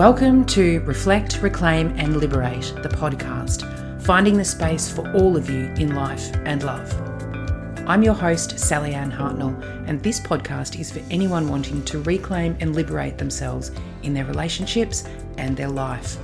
[0.00, 5.66] Welcome to Reflect, Reclaim and Liberate, the podcast, finding the space for all of you
[5.76, 6.90] in life and love.
[7.86, 12.56] I'm your host, Sally Ann Hartnell, and this podcast is for anyone wanting to reclaim
[12.60, 15.04] and liberate themselves in their relationships
[15.36, 16.14] and their life.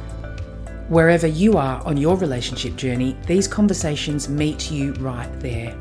[0.89, 5.77] Wherever you are on your relationship journey, these conversations meet you right there.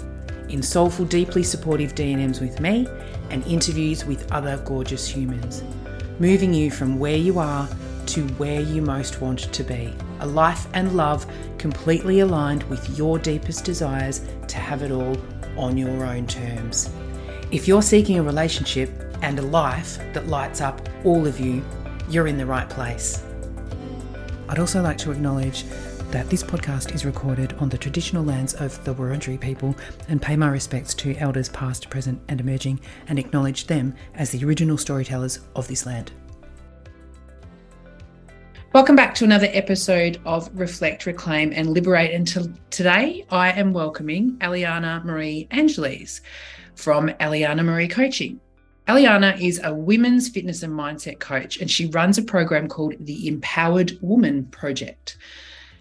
[0.50, 2.90] In soulful, deeply supportive DMs with me
[3.30, 5.64] and interviews with other gorgeous humans,
[6.20, 7.70] moving you from where you are
[8.08, 9.94] to where you most want to be.
[10.20, 11.26] A life and love
[11.58, 15.18] completely aligned with your deepest desires to have it all
[15.58, 16.90] on your own terms.
[17.52, 18.90] If you're seeking a relationship
[19.22, 21.64] and a life that lights up all of you,
[22.10, 23.24] you're in the right place.
[24.48, 25.66] I'd also like to acknowledge
[26.12, 29.76] that this podcast is recorded on the traditional lands of the Wurundjeri people
[30.08, 34.46] and pay my respects to elders past, present, and emerging and acknowledge them as the
[34.46, 36.12] original storytellers of this land.
[38.76, 42.12] Welcome back to another episode of Reflect, Reclaim, and Liberate.
[42.12, 46.20] And to, today I am welcoming Allyjana Marie Angeles
[46.76, 48.42] from Allyjana Marie Coaching.
[48.90, 53.30] Allyjana is a women's fitness and mindset coach, and she runs a program called the
[53.30, 55.20] Empowered Woman Project.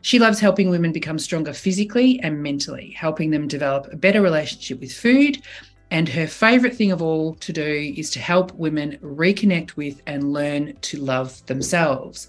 [0.02, 4.78] She loves helping women become stronger physically and mentally, helping them develop a better relationship
[4.78, 5.42] with food.
[5.90, 10.32] And her favorite thing of all to do is to help women reconnect with and
[10.32, 12.28] learn to love themselves.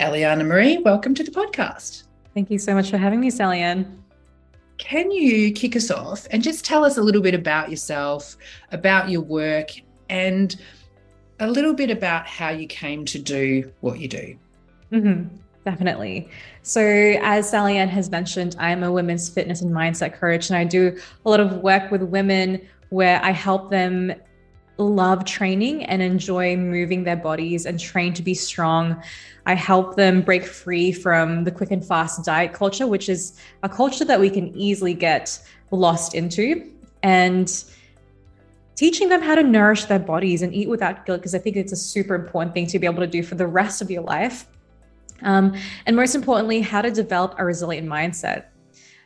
[0.00, 2.02] Allyjana Marie, welcome to the podcast.
[2.34, 4.04] Thank you so much for having me, Sally Ann.
[4.76, 8.36] Can you kick us off and just tell us a little bit about yourself,
[8.72, 9.70] about your work,
[10.10, 10.54] and
[11.40, 14.36] a little bit about how you came to do what you do?
[14.92, 16.28] Mm-hmm, definitely.
[16.60, 16.82] So,
[17.22, 20.94] as Sally Ann has mentioned, I'm a women's fitness and mindset coach, and I do
[21.24, 24.12] a lot of work with women where I help them
[24.78, 29.02] love training and enjoy moving their bodies and train to be strong.
[29.46, 33.68] I help them break free from the quick and fast diet culture, which is a
[33.68, 35.38] culture that we can easily get
[35.70, 36.70] lost into.
[37.02, 37.50] And
[38.74, 41.72] teaching them how to nourish their bodies and eat without guilt, because I think it's
[41.72, 44.46] a super important thing to be able to do for the rest of your life.
[45.22, 45.54] Um,
[45.86, 48.46] and most importantly, how to develop a resilient mindset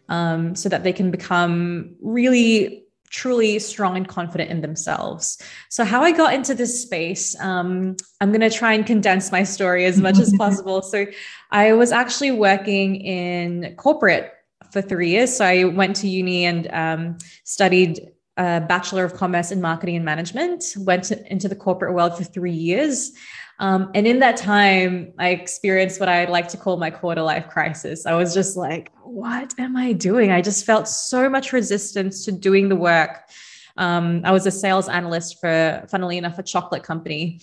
[0.09, 5.43] um, so that they can become really truly strong and confident in themselves.
[5.69, 9.43] So, how I got into this space, um, I'm going to try and condense my
[9.43, 10.81] story as much as possible.
[10.81, 11.07] So,
[11.51, 14.33] I was actually working in corporate
[14.73, 15.37] for three years.
[15.37, 18.01] So, I went to uni and um, studied
[18.41, 22.25] a Bachelor of Commerce in Marketing and Management, went to, into the corporate world for
[22.25, 23.13] three years.
[23.59, 27.49] Um, and in that time, I experienced what I like to call my quarter life
[27.49, 28.07] crisis.
[28.07, 30.33] I was just like, what am I doing?
[30.33, 33.29] I just felt so much resistance to doing the work.
[33.77, 37.41] Um, I was a sales analyst for, funnily enough, a chocolate company.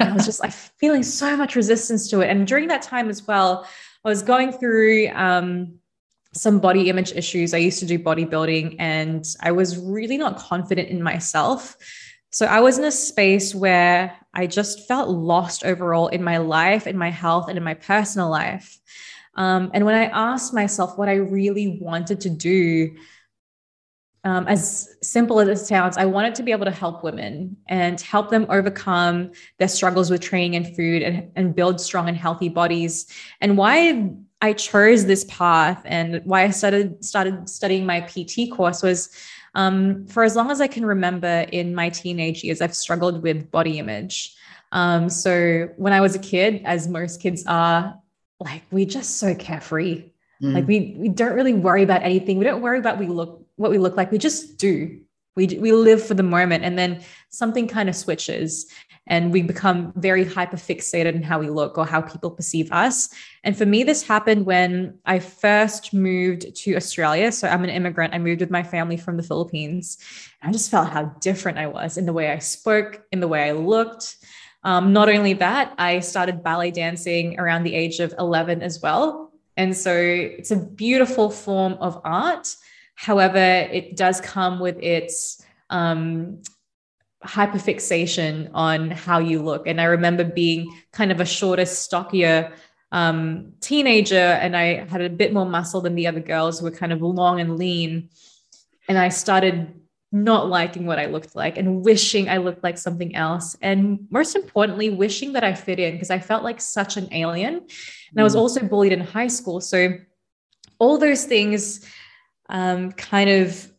[0.00, 2.28] I was just like feeling so much resistance to it.
[2.30, 3.66] And during that time as well,
[4.04, 5.79] I was going through um,
[6.32, 7.52] some body image issues.
[7.52, 11.76] I used to do bodybuilding and I was really not confident in myself.
[12.30, 16.86] So I was in a space where I just felt lost overall in my life,
[16.86, 18.78] in my health, and in my personal life.
[19.34, 22.96] Um, and when I asked myself what I really wanted to do,
[24.22, 28.00] um, as simple as it sounds, I wanted to be able to help women and
[28.00, 32.50] help them overcome their struggles with training and food and, and build strong and healthy
[32.50, 33.06] bodies.
[33.40, 38.82] And why I chose this path and why I started started studying my PT course
[38.82, 39.10] was
[39.54, 43.50] um, for as long as I can remember in my teenage years, I've struggled with
[43.50, 44.34] body image.
[44.72, 47.98] Um, so when I was a kid, as most kids are,
[48.38, 50.10] like we're just so carefree.
[50.42, 50.54] Mm.
[50.54, 52.38] Like we we don't really worry about anything.
[52.38, 54.10] We don't worry about we look what we look like.
[54.10, 55.00] We just do.
[55.36, 58.66] We we live for the moment, and then something kind of switches,
[59.10, 63.08] and we become very hyper fixated in how we look or how people perceive us.
[63.42, 67.32] And for me, this happened when I first moved to Australia.
[67.32, 68.14] So I'm an immigrant.
[68.14, 69.98] I moved with my family from the Philippines.
[70.42, 73.48] I just felt how different I was in the way I spoke, in the way
[73.48, 74.16] I looked.
[74.62, 79.32] Um, not only that, I started ballet dancing around the age of 11 as well.
[79.56, 82.54] And so it's a beautiful form of art.
[82.94, 83.38] However,
[83.72, 86.42] it does come with its um,
[87.24, 89.66] hyperfixation on how you look.
[89.66, 92.52] And I remember being kind of a shorter, stockier
[92.92, 96.70] um, teenager, and I had a bit more muscle than the other girls who were
[96.70, 98.08] kind of long and lean.
[98.88, 99.74] And I started
[100.12, 103.56] not liking what I looked like and wishing I looked like something else.
[103.62, 107.54] And most importantly, wishing that I fit in because I felt like such an alien.
[107.54, 108.40] And I was mm.
[108.40, 109.60] also bullied in high school.
[109.60, 109.94] So
[110.80, 111.86] all those things
[112.48, 113.70] um, kind of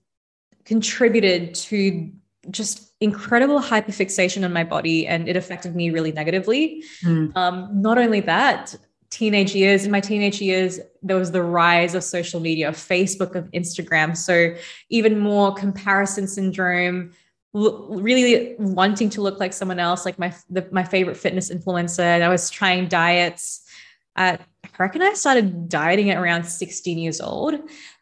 [0.63, 2.11] contributed to
[2.49, 6.83] just incredible hyperfixation on my body and it affected me really negatively.
[7.03, 7.35] Mm.
[7.35, 8.75] Um, not only that,
[9.09, 13.35] teenage years, in my teenage years, there was the rise of social media, of Facebook,
[13.35, 14.15] of Instagram.
[14.15, 14.55] So
[14.89, 17.11] even more comparison syndrome,
[17.53, 21.99] really wanting to look like someone else, like my the, my favorite fitness influencer.
[21.99, 23.67] And I was trying diets.
[24.15, 27.55] At, I reckon I started dieting at around 16 years old,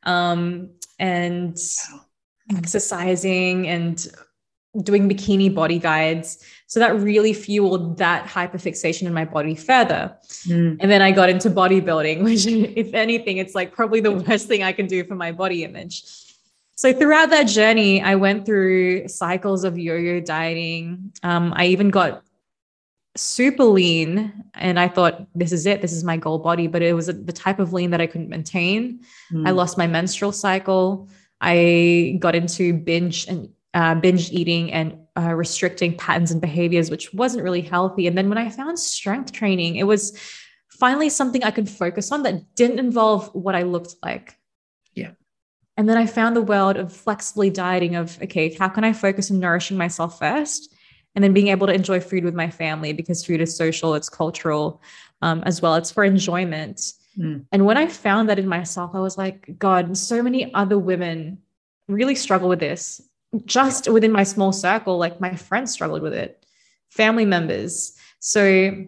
[0.04, 0.70] um,
[1.00, 1.58] and
[2.56, 4.08] exercising and
[4.84, 6.44] doing bikini body guides.
[6.68, 10.16] So that really fueled that hyperfixation in my body further.
[10.46, 10.78] Mm.
[10.80, 14.64] And then I got into bodybuilding, which, if anything, it's like probably the worst thing
[14.64, 16.04] I can do for my body image.
[16.76, 21.12] So throughout that journey, I went through cycles of yo-yo dieting.
[21.24, 22.24] Um, I even got
[23.18, 25.82] super lean, and I thought, "This is it.
[25.82, 28.30] This is my goal body." But it was the type of lean that I couldn't
[28.30, 29.02] maintain.
[29.34, 29.46] Mm.
[29.46, 31.10] I lost my menstrual cycle.
[31.42, 37.14] I got into binge and uh, binge eating and uh, restricting patterns and behaviors, which
[37.14, 38.08] wasn't really healthy.
[38.08, 40.18] And then when I found strength training, it was
[40.70, 44.38] finally something I could focus on that didn't involve what I looked like.
[44.94, 45.12] Yeah.
[45.78, 49.30] And then I found the world of flexibly dieting of, okay, how can I focus
[49.30, 50.74] on nourishing myself first?
[51.16, 54.10] And then being able to enjoy food with my family because food is social, it's
[54.10, 54.82] cultural
[55.22, 55.76] um, as well.
[55.76, 56.94] It's for enjoyment.
[57.18, 57.46] Mm.
[57.52, 61.40] And when I found that in myself, I was like, God, so many other women
[61.88, 63.02] really struggle with this
[63.46, 66.46] just within my small circle, like my friends struggled with it,
[66.90, 67.94] family members.
[68.20, 68.86] So,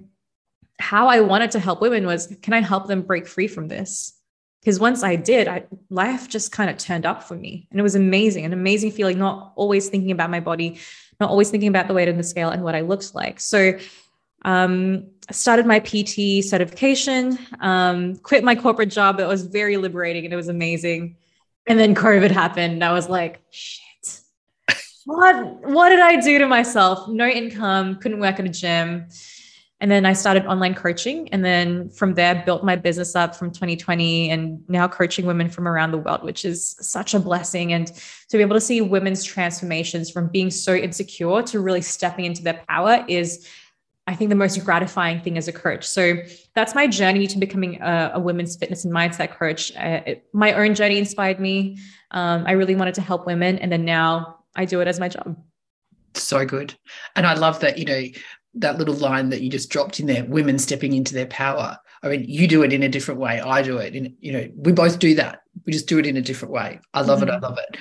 [0.80, 4.14] how I wanted to help women was can I help them break free from this?
[4.62, 7.68] Because once I did, I, life just kind of turned up for me.
[7.72, 10.80] And it was amazing, an amazing feeling, not always thinking about my body,
[11.20, 13.40] not always thinking about the weight on the scale and what I looked like.
[13.40, 13.78] So,
[14.44, 19.20] um, I started my PT certification, um, quit my corporate job.
[19.20, 21.16] It was very liberating and it was amazing.
[21.68, 22.74] And then COVID happened.
[22.74, 23.91] And I was like, shit
[25.12, 27.08] what what did I do to myself?
[27.08, 29.08] No income, couldn't work at a gym.
[29.82, 31.28] And then I started online coaching.
[31.30, 35.68] And then from there, built my business up from 2020 and now coaching women from
[35.68, 37.74] around the world, which is such a blessing.
[37.74, 42.26] And to be able to see women's transformations from being so insecure to really stepping
[42.26, 43.48] into their power is,
[44.06, 45.88] I think, the most gratifying thing as a coach.
[45.88, 46.18] So
[46.54, 49.76] that's my journey to becoming a, a women's fitness and mindset coach.
[49.76, 51.80] Uh, it, my own journey inspired me.
[52.12, 53.58] Um, I really wanted to help women.
[53.58, 55.38] And then now I do it as my job.
[56.14, 56.76] So good.
[57.16, 58.04] And I love that, you know,
[58.56, 61.78] that little line that you just dropped in there women stepping into their power.
[62.04, 63.40] I mean, you do it in a different way.
[63.40, 65.42] I do it in, you know, we both do that.
[65.66, 66.80] We just do it in a different way.
[66.94, 67.30] I love mm-hmm.
[67.30, 67.34] it.
[67.34, 67.78] I love it.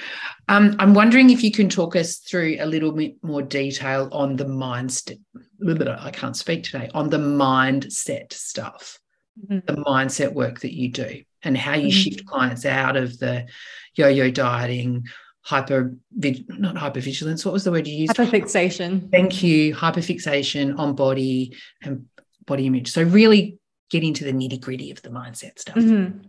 [0.49, 4.37] Um, I'm wondering if you can talk us through a little bit more detail on
[4.37, 5.19] the mindset.
[5.67, 9.01] I can't speak today on the mindset stuff,
[9.43, 9.61] mm-hmm.
[9.67, 11.91] the mindset work that you do, and how you mm-hmm.
[11.91, 13.47] shift clients out of the
[13.95, 15.07] yo-yo dieting
[15.43, 18.15] hyper not hypervigilance what was the word you used?
[18.15, 19.11] Hyperfixation.
[19.11, 19.75] Thank you.
[19.75, 22.07] Hyperfixation on body and
[22.47, 22.93] body image.
[22.93, 23.59] So really
[23.91, 25.77] get into the nitty gritty of the mindset stuff.
[25.77, 26.29] Mm-hmm.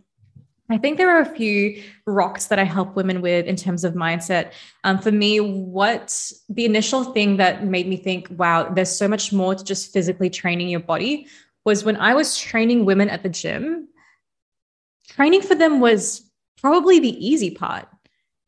[0.70, 3.94] I think there are a few rocks that I help women with in terms of
[3.94, 4.54] mindset.
[4.86, 9.34] Um, for me, what the initial thing that made me think, wow, there's so much
[9.34, 11.28] more to just physically training your body
[11.66, 13.90] was when I was training women at the gym,
[15.10, 16.30] training for them was
[16.62, 17.88] probably the easy part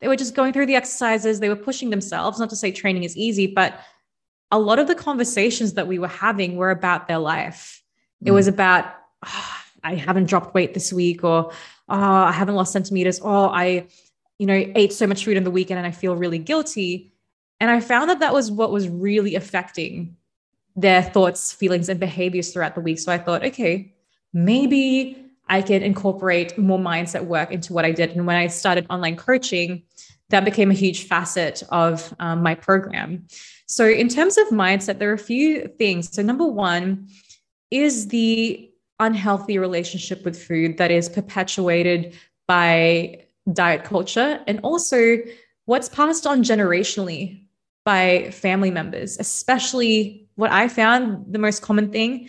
[0.00, 2.38] they were just going through the exercises, they were pushing themselves.
[2.38, 3.78] Not to say training is easy, but
[4.50, 7.82] a lot of the conversations that we were having were about their life.
[8.22, 8.28] Mm.
[8.28, 8.86] It was about,
[9.24, 11.54] oh, I haven't dropped weight this week, or oh,
[11.88, 13.86] I haven't lost centimeters, or I,
[14.38, 17.12] you know, ate so much food in the weekend and I feel really guilty.
[17.60, 20.16] And I found that that was what was really affecting
[20.76, 22.98] their thoughts, feelings, and behaviors throughout the week.
[22.98, 23.94] So I thought, okay,
[24.32, 28.10] maybe I can incorporate more mindset work into what I did.
[28.10, 29.82] And when I started online coaching,
[30.30, 33.26] that became a huge facet of um, my program.
[33.66, 36.12] So, in terms of mindset, there are a few things.
[36.12, 37.08] So, number one
[37.70, 38.70] is the
[39.00, 42.14] unhealthy relationship with food that is perpetuated
[42.46, 45.18] by diet culture, and also
[45.66, 47.46] what's passed on generationally
[47.84, 52.28] by family members, especially what I found the most common thing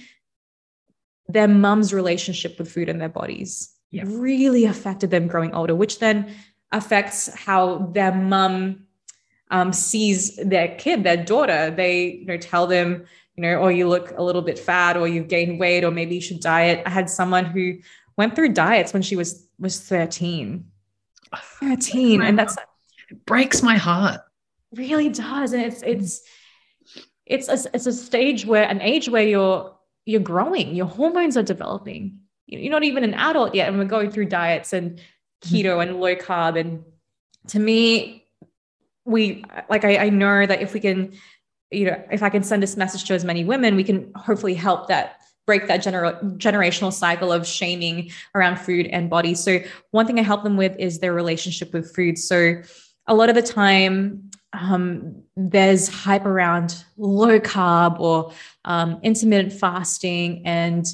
[1.27, 4.03] their mum's relationship with food and their bodies yeah.
[4.05, 6.33] really affected them growing older, which then
[6.71, 8.85] affects how their mum
[9.51, 11.71] um, sees their kid, their daughter.
[11.71, 13.05] They, you know, tell them,
[13.35, 16.15] you know, oh, you look a little bit fat, or you've gained weight, or maybe
[16.15, 16.83] you should diet.
[16.85, 17.79] I had someone who
[18.17, 20.65] went through diets when she was was 13.
[21.59, 22.21] 13.
[22.21, 22.57] And that's
[23.09, 24.21] it breaks my heart.
[24.73, 25.53] Really does.
[25.53, 26.21] And it's it's
[27.25, 29.74] it's a, it's a stage where an age where you're
[30.05, 32.19] you're growing, your hormones are developing.
[32.47, 35.55] You're not even an adult yet, and we're going through diets and mm-hmm.
[35.55, 36.59] keto and low carb.
[36.59, 36.83] And
[37.47, 38.25] to me,
[39.05, 41.13] we like I, I know that if we can
[41.71, 44.53] you know if i can send this message to as many women we can hopefully
[44.53, 49.59] help that break that gener- generational cycle of shaming around food and body so
[49.91, 52.55] one thing i help them with is their relationship with food so
[53.07, 58.31] a lot of the time um, there's hype around low carb or
[58.65, 60.85] um, intermittent fasting and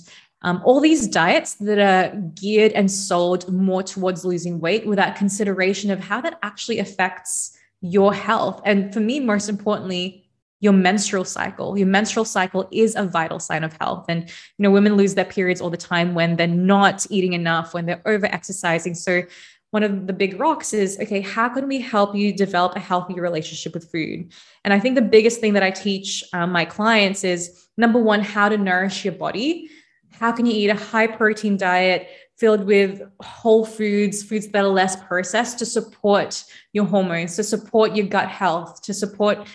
[0.44, 5.92] um, all these diets that are geared and sold more towards losing weight without consideration
[5.92, 8.62] of how that actually affects your health.
[8.66, 10.26] And for me, most importantly,
[10.62, 11.78] your menstrual cycle.
[11.78, 14.06] Your menstrual cycle is a vital sign of health.
[14.08, 17.74] And, you know, women lose their periods all the time when they're not eating enough,
[17.74, 18.94] when they're over exercising.
[18.94, 19.24] So,
[19.72, 23.20] one of the big rocks is okay, how can we help you develop a healthy
[23.20, 24.32] relationship with food?
[24.64, 28.22] And I think the biggest thing that I teach um, my clients is number one,
[28.22, 29.70] how to nourish your body.
[30.12, 34.68] How can you eat a high protein diet filled with whole foods, foods that are
[34.68, 39.48] less processed to support your hormones, to support your gut health, to support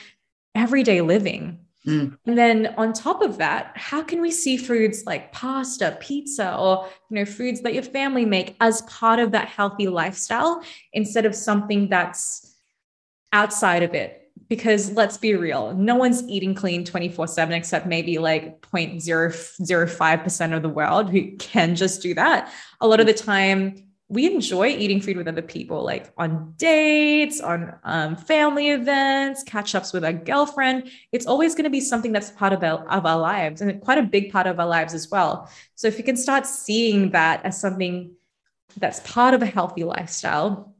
[0.54, 1.65] everyday living.
[1.86, 2.18] Mm.
[2.26, 6.88] And then on top of that, how can we see foods like pasta, pizza, or
[7.10, 10.62] you know, foods that your family make as part of that healthy lifestyle
[10.92, 12.56] instead of something that's
[13.32, 14.26] outside of it?
[14.48, 20.62] because let's be real, no one's eating clean 24 7 except maybe like 0.005% of
[20.62, 22.52] the world who can just do that.
[22.80, 27.40] A lot of the time, we enjoy eating food with other people, like on dates,
[27.40, 30.90] on um, family events, catch ups with our girlfriend.
[31.10, 33.98] It's always going to be something that's part of our, of our lives and quite
[33.98, 35.50] a big part of our lives as well.
[35.74, 38.12] So if you can start seeing that as something
[38.76, 40.74] that's part of a healthy lifestyle,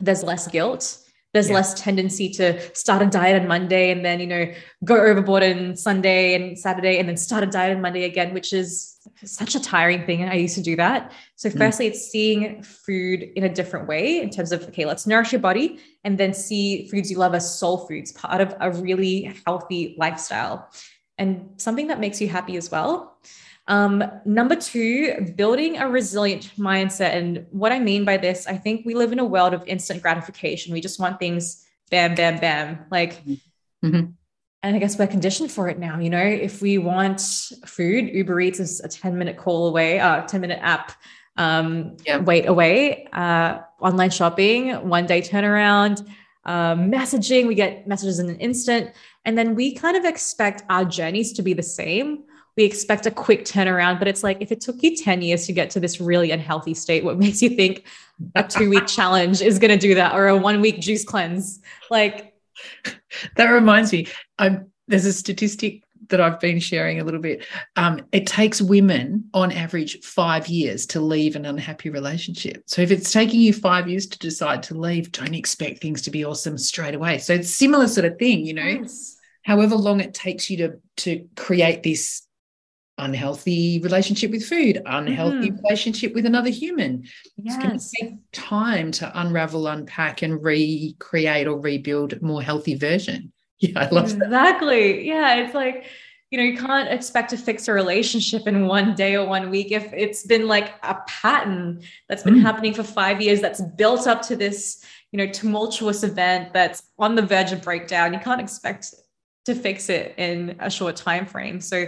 [0.00, 0.98] there's less guilt
[1.32, 1.54] there's yeah.
[1.54, 4.52] less tendency to start a diet on Monday and then, you know,
[4.84, 8.52] go overboard on Sunday and Saturday and then start a diet on Monday again, which
[8.52, 8.91] is
[9.24, 10.24] such a tiring thing.
[10.24, 11.12] I used to do that.
[11.36, 11.58] So, mm.
[11.58, 15.40] firstly, it's seeing food in a different way in terms of, okay, let's nourish your
[15.40, 19.94] body and then see foods you love as soul foods, part of a really healthy
[19.98, 20.70] lifestyle
[21.18, 23.16] and something that makes you happy as well.
[23.68, 27.14] Um, number two, building a resilient mindset.
[27.14, 30.02] And what I mean by this, I think we live in a world of instant
[30.02, 30.72] gratification.
[30.72, 32.86] We just want things bam, bam, bam.
[32.90, 34.12] Like, mm-hmm.
[34.62, 35.98] And I guess we're conditioned for it now.
[35.98, 37.20] You know, if we want
[37.66, 40.92] food, Uber Eats is a 10 minute call away, uh, 10 minute app
[41.36, 42.18] um, yeah.
[42.18, 43.06] wait away.
[43.12, 46.06] Uh, online shopping, one day turnaround.
[46.44, 48.90] Um, messaging, we get messages in an instant.
[49.24, 52.24] And then we kind of expect our journeys to be the same
[52.56, 55.52] we expect a quick turnaround, but it's like if it took you 10 years to
[55.52, 57.84] get to this really unhealthy state, what makes you think
[58.34, 61.60] a two week challenge is going to do that or a one week juice cleanse?
[61.90, 62.34] Like,
[63.36, 67.46] that reminds me, I'm, there's a statistic that I've been sharing a little bit.
[67.76, 72.62] Um, it takes women on average five years to leave an unhappy relationship.
[72.66, 76.10] So if it's taking you five years to decide to leave, don't expect things to
[76.10, 77.18] be awesome straight away.
[77.18, 78.62] So it's similar sort of thing, you know.
[78.62, 79.16] Yes.
[79.42, 82.22] However long it takes you to to create this
[82.98, 85.62] unhealthy relationship with food, unhealthy mm.
[85.62, 87.04] relationship with another human.
[87.36, 87.56] Yes.
[87.56, 92.74] It's going to take time to unravel, unpack, and recreate or rebuild a more healthy
[92.74, 93.32] version.
[93.62, 94.28] Yeah, I love exactly.
[94.28, 94.46] that.
[94.48, 95.06] Exactly.
[95.06, 95.84] Yeah, it's like
[96.32, 99.70] you know you can't expect to fix a relationship in one day or one week
[99.70, 102.42] if it's been like a pattern that's been mm.
[102.42, 104.82] happening for five years that's built up to this
[105.12, 108.94] you know tumultuous event that's on the verge of breakdown you can't expect
[109.44, 111.84] to fix it in a short time frame so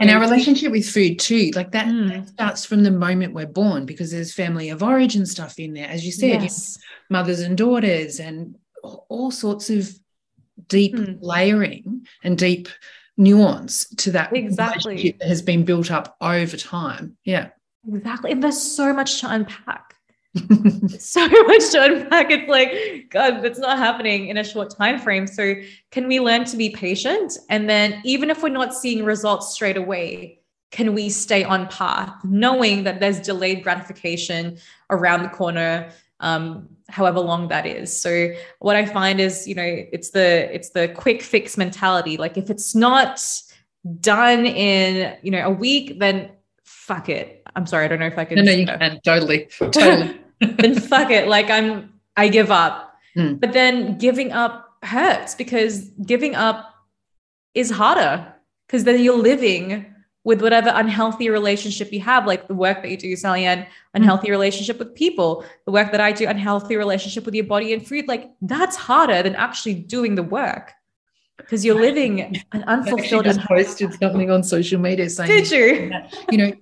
[0.00, 2.08] and our relationship with food too like that, mm.
[2.08, 5.88] that, starts from the moment we're born because there's family of origin stuff in there
[5.88, 6.78] as you said yes.
[7.08, 9.88] mothers and daughters and all sorts of
[10.66, 11.18] deep mm.
[11.20, 12.68] layering and deep
[13.16, 17.48] nuance to that exactly that has been built up over time yeah
[17.92, 19.94] exactly and there's so much to unpack
[20.98, 22.30] so much to unpack.
[22.30, 25.26] It's like, God, that's not happening in a short time frame.
[25.26, 25.54] So
[25.90, 27.36] can we learn to be patient?
[27.48, 32.14] And then even if we're not seeing results straight away, can we stay on path,
[32.24, 34.58] knowing that there's delayed gratification
[34.90, 38.00] around the corner, um, however long that is.
[38.00, 42.16] So what I find is, you know, it's the it's the quick fix mentality.
[42.16, 43.20] Like if it's not
[44.00, 46.30] done in, you know, a week, then
[46.62, 47.42] fuck it.
[47.56, 48.36] I'm sorry, I don't know if I can.
[48.36, 50.19] No, no, you can totally, totally.
[50.40, 51.28] then fuck it.
[51.28, 52.94] Like I'm, I give up.
[53.16, 53.40] Mm.
[53.40, 56.74] But then giving up hurts because giving up
[57.54, 58.34] is harder
[58.66, 59.86] because then you're living
[60.22, 64.28] with whatever unhealthy relationship you have, like the work that you do, Sally Ann, unhealthy
[64.28, 64.32] mm.
[64.32, 68.06] relationship with people, the work that I do, unhealthy relationship with your body and food.
[68.06, 70.72] Like that's harder than actually doing the work
[71.38, 73.26] because you're living an unfulfilled.
[73.26, 75.92] I just posted something on social media saying, "Did you?
[76.30, 76.52] You know,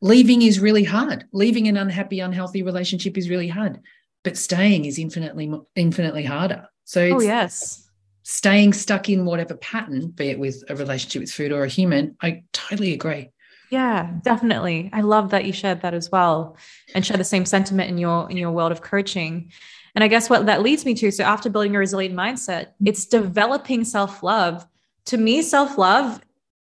[0.00, 3.80] leaving is really hard leaving an unhappy unhealthy relationship is really hard
[4.24, 7.86] but staying is infinitely infinitely harder So oh yes,
[8.22, 12.16] staying stuck in whatever pattern, be it with a relationship with food or a human,
[12.22, 13.30] I totally agree.
[13.70, 14.88] Yeah, definitely.
[14.94, 16.56] I love that you shared that as well
[16.94, 19.52] and share the same sentiment in your in your world of coaching.
[19.94, 22.86] And I guess what that leads me to so after building a resilient mindset, mm.
[22.86, 24.66] it's developing self-love.
[25.06, 26.20] To me, self-love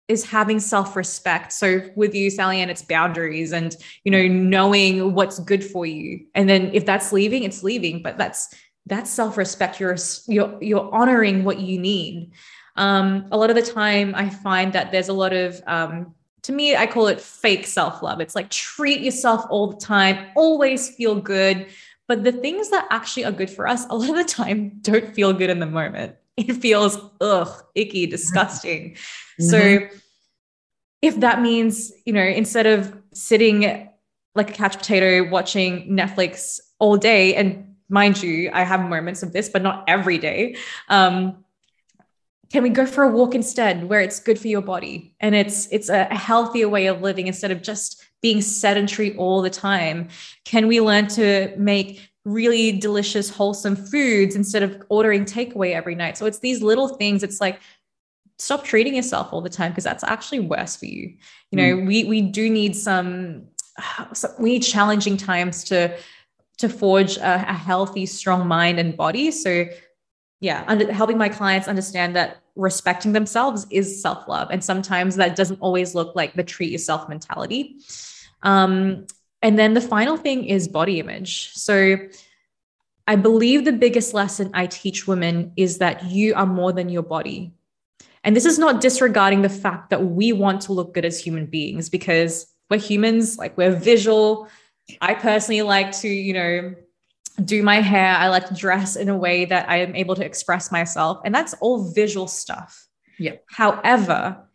[0.07, 1.51] is having self-respect.
[1.51, 6.25] So with you, Sally Ann, it's boundaries and you know, knowing what's good for you.
[6.33, 8.01] And then if that's leaving, it's leaving.
[8.01, 8.53] But that's
[8.85, 9.79] that's self-respect.
[9.79, 9.97] You're
[10.27, 12.31] you're you're honoring what you need.
[12.75, 16.53] Um, a lot of the time I find that there's a lot of um, to
[16.53, 18.21] me, I call it fake self love.
[18.21, 21.67] It's like treat yourself all the time, always feel good.
[22.07, 25.13] But the things that actually are good for us, a lot of the time, don't
[25.13, 26.15] feel good in the moment.
[26.47, 28.91] It feels ugh, icky, disgusting.
[28.91, 29.43] Mm-hmm.
[29.43, 29.87] So,
[31.01, 33.89] if that means, you know, instead of sitting
[34.35, 39.33] like a couch potato watching Netflix all day, and mind you, I have moments of
[39.33, 40.57] this, but not every day.
[40.89, 41.43] Um,
[42.51, 45.67] can we go for a walk instead where it's good for your body and it's
[45.71, 50.07] it's a healthier way of living instead of just being sedentary all the time
[50.45, 56.17] can we learn to make really delicious wholesome foods instead of ordering takeaway every night.
[56.17, 57.23] So it's these little things.
[57.23, 57.61] It's like
[58.37, 61.15] stop treating yourself all the time because that's actually worse for you.
[61.51, 61.87] You know mm.
[61.87, 63.47] we we do need some
[64.39, 65.97] we need challenging times to
[66.57, 69.31] to forge a, a healthy strong mind and body.
[69.31, 69.65] So
[70.39, 75.59] yeah under, helping my clients understand that respecting themselves is self-love and sometimes that doesn't
[75.61, 77.77] always look like the treat yourself mentality.
[78.43, 79.07] Um,
[79.41, 81.97] and then the final thing is body image so
[83.07, 87.03] i believe the biggest lesson i teach women is that you are more than your
[87.03, 87.51] body
[88.23, 91.45] and this is not disregarding the fact that we want to look good as human
[91.45, 94.47] beings because we're humans like we're visual
[95.01, 96.75] i personally like to you know
[97.43, 98.15] do my hair.
[98.15, 101.19] I like to dress in a way that I am able to express myself.
[101.23, 102.87] And that's all visual stuff.
[103.19, 103.35] Yeah.
[103.49, 104.46] However,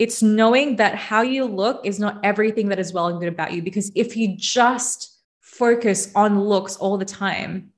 [0.00, 3.52] it's knowing that how you look is not everything that is well and good about
[3.52, 3.60] you.
[3.60, 7.70] Because if you just focus on looks all the time,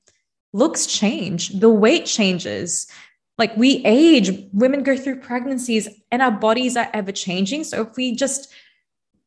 [0.53, 2.87] looks change, the weight changes.
[3.39, 7.65] Like we age, women go through pregnancies, and our bodies are ever changing.
[7.65, 8.53] So if we just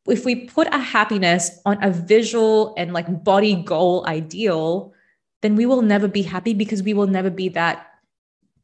[0.06, 4.94] if we put our happiness on a visual and like body goal ideal,
[5.42, 7.88] then we will never be happy because we will never be that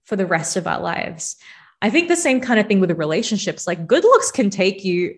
[0.05, 1.37] for the rest of our lives.
[1.83, 3.67] I think the same kind of thing with the relationships.
[3.67, 5.17] Like good looks can take you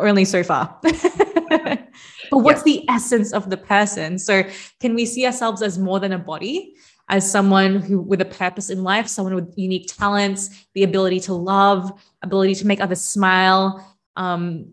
[0.00, 0.76] only so far.
[0.82, 1.88] but
[2.30, 2.72] what's yeah.
[2.72, 4.18] the essence of the person?
[4.18, 4.42] So
[4.80, 6.74] can we see ourselves as more than a body?
[7.08, 11.34] As someone who with a purpose in life, someone with unique talents, the ability to
[11.34, 11.90] love,
[12.22, 13.84] ability to make others smile,
[14.16, 14.72] um,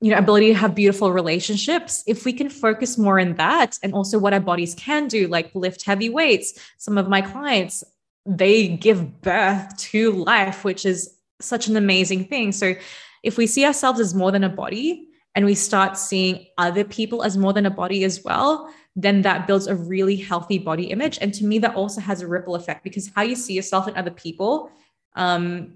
[0.00, 3.94] you know ability to have beautiful relationships if we can focus more in that and
[3.94, 7.82] also what our bodies can do like lift heavy weights some of my clients
[8.26, 12.52] they give birth to life which is such an amazing thing.
[12.52, 12.74] So
[13.22, 17.22] if we see ourselves as more than a body and we start seeing other people
[17.22, 21.18] as more than a body as well then that builds a really healthy body image.
[21.20, 23.96] And to me that also has a ripple effect because how you see yourself and
[23.96, 24.70] other people
[25.14, 25.74] um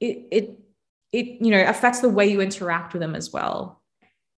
[0.00, 0.58] it, it
[1.12, 3.82] it you know affects the way you interact with them as well.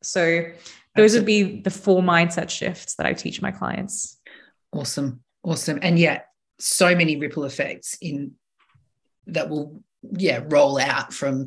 [0.02, 0.50] So
[0.96, 4.18] those would be the four mindset shifts that i teach my clients.
[4.72, 5.22] Awesome.
[5.44, 5.78] Awesome.
[5.82, 6.22] And yeah
[6.62, 8.32] so many ripple effects in
[9.26, 11.46] that will yeah roll out from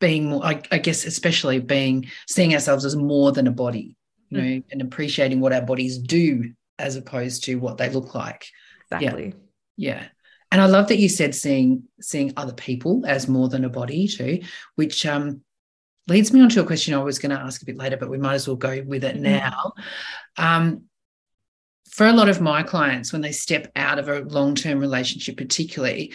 [0.00, 3.96] being more I, I guess especially being seeing ourselves as more than a body
[4.30, 4.56] you mm.
[4.56, 8.46] know and appreciating what our bodies do as opposed to what they look like
[8.90, 9.34] exactly
[9.76, 10.08] yeah, yeah
[10.52, 14.06] and I love that you said seeing seeing other people as more than a body
[14.06, 14.42] too,
[14.74, 15.40] which um,
[16.08, 18.10] leads me on to a question I was going to ask a bit later, but
[18.10, 19.22] we might as well go with it mm-hmm.
[19.22, 19.72] now.
[20.36, 20.82] Um,
[21.92, 25.36] for a lot of my clients, when they step out of a long term relationship,
[25.36, 26.12] particularly,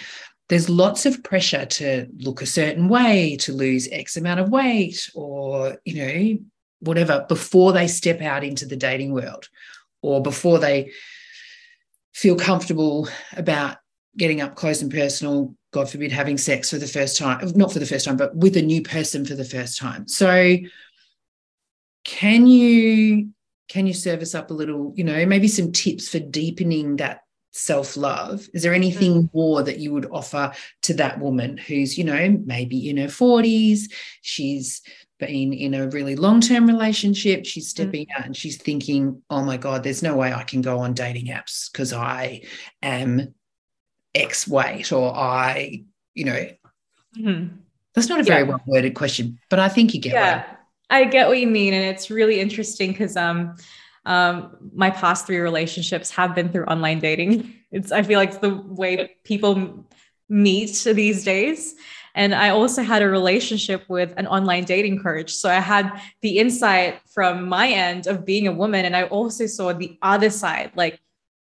[0.50, 5.10] there's lots of pressure to look a certain way, to lose X amount of weight,
[5.14, 6.40] or, you know,
[6.80, 9.50] whatever, before they step out into the dating world
[10.02, 10.92] or before they
[12.14, 13.78] feel comfortable about
[14.18, 17.80] getting up close and personal, God forbid, having sex for the first time, not for
[17.80, 20.08] the first time, but with a new person for the first time.
[20.08, 20.58] So
[22.04, 23.30] can you
[23.68, 28.48] can you service up a little, you know, maybe some tips for deepening that self-love?
[28.54, 29.34] Is there anything mm.
[29.34, 30.54] more that you would offer
[30.84, 34.82] to that woman who's, you know, maybe in her 40s, she's
[35.20, 37.70] been in a really long-term relationship, she's mm.
[37.70, 38.20] stepping mm.
[38.20, 41.28] out and she's thinking, "Oh my god, there's no way I can go on dating
[41.28, 42.44] apps because I
[42.82, 43.34] am
[44.14, 46.48] X weight or I, you know,
[47.18, 47.56] mm-hmm.
[47.94, 48.50] that's not a very yeah.
[48.50, 50.57] well worded question, but I think you get yeah.
[50.90, 51.74] I get what you mean.
[51.74, 53.56] And it's really interesting because um,
[54.06, 57.54] um, my past three relationships have been through online dating.
[57.70, 59.86] It's I feel like it's the way people
[60.30, 61.76] meet these days.
[62.16, 65.34] And I also had a relationship with an online dating coach.
[65.36, 68.86] So I had the insight from my end of being a woman.
[68.86, 71.02] And I also saw the other side, like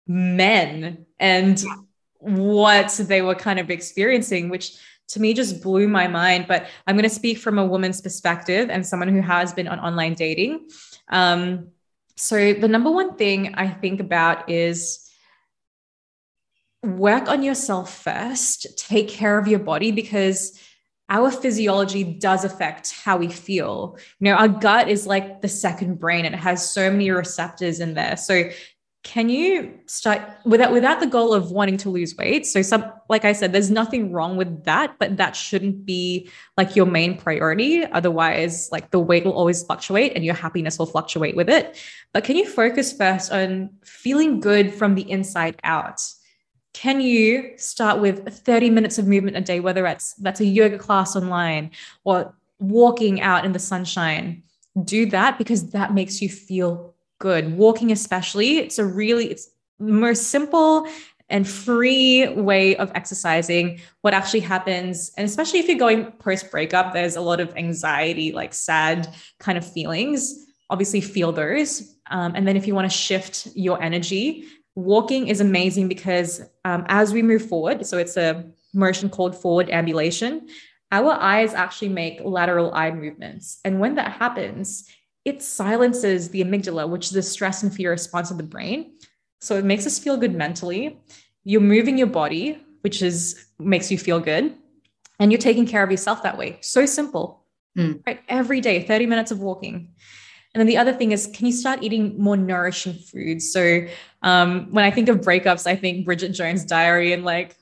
[0.09, 1.64] men and
[2.18, 4.77] what they were kind of experiencing, which
[5.08, 6.46] to me just blew my mind.
[6.48, 9.80] But I'm going to speak from a woman's perspective and someone who has been on
[9.80, 10.68] online dating.
[11.08, 11.68] Um,
[12.16, 15.08] so the number one thing I think about is
[16.82, 20.58] work on yourself first, take care of your body because
[21.08, 23.96] our physiology does affect how we feel.
[24.20, 27.94] You know, our gut is like the second brain, it has so many receptors in
[27.94, 28.16] there.
[28.16, 28.50] So
[29.08, 33.24] can you start without without the goal of wanting to lose weight so some like
[33.24, 37.84] i said there's nothing wrong with that but that shouldn't be like your main priority.
[37.84, 41.78] Otherwise like the weight will always fluctuate and your happiness will fluctuate with it.
[42.12, 46.00] But can you focus first on feeling good from the inside out?
[46.74, 50.78] Can you start with 30 minutes of movement a day whether it's that's a yoga
[50.78, 51.70] class online
[52.04, 54.42] or walking out in the sunshine?
[54.84, 57.57] Do that because that makes you feel good.
[57.57, 60.87] Walking, especially, it's a really it's more simple
[61.31, 63.81] and free way of exercising.
[64.00, 68.33] What actually happens, and especially if you're going post breakup, there's a lot of anxiety,
[68.33, 70.46] like sad kind of feelings.
[70.70, 71.94] Obviously, feel those.
[72.11, 76.85] Um, and then if you want to shift your energy, walking is amazing because um,
[76.88, 80.48] as we move forward, so it's a motion called forward ambulation.
[80.90, 83.61] Our eyes actually make lateral eye movements.
[83.64, 84.88] And when that happens,
[85.28, 88.92] it silences the amygdala, which is the stress and fear response of the brain.
[89.40, 90.98] So it makes us feel good mentally.
[91.44, 94.54] You're moving your body, which is makes you feel good.
[95.20, 96.58] And you're taking care of yourself that way.
[96.60, 97.44] So simple.
[97.76, 98.02] Mm.
[98.06, 98.20] Right?
[98.28, 99.90] Every day, 30 minutes of walking.
[100.54, 103.52] And then the other thing is, can you start eating more nourishing foods?
[103.52, 103.86] So
[104.22, 107.56] um, when I think of breakups, I think Bridget Jones' diary and like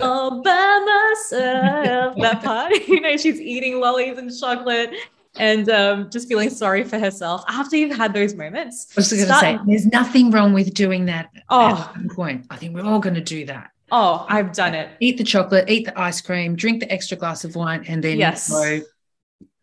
[0.00, 2.16] all by myself.
[2.20, 4.90] that part, you know, she's eating lollies and chocolate
[5.38, 8.88] and um, just feeling sorry for herself after you've had those moments.
[8.96, 12.46] I was going to say, there's nothing wrong with doing that oh, point.
[12.50, 13.70] I think we're all going to do that.
[13.92, 14.90] Oh, I've done it.
[15.00, 18.18] Eat the chocolate, eat the ice cream, drink the extra glass of wine, and then
[18.18, 18.50] yes.
[18.50, 18.80] go.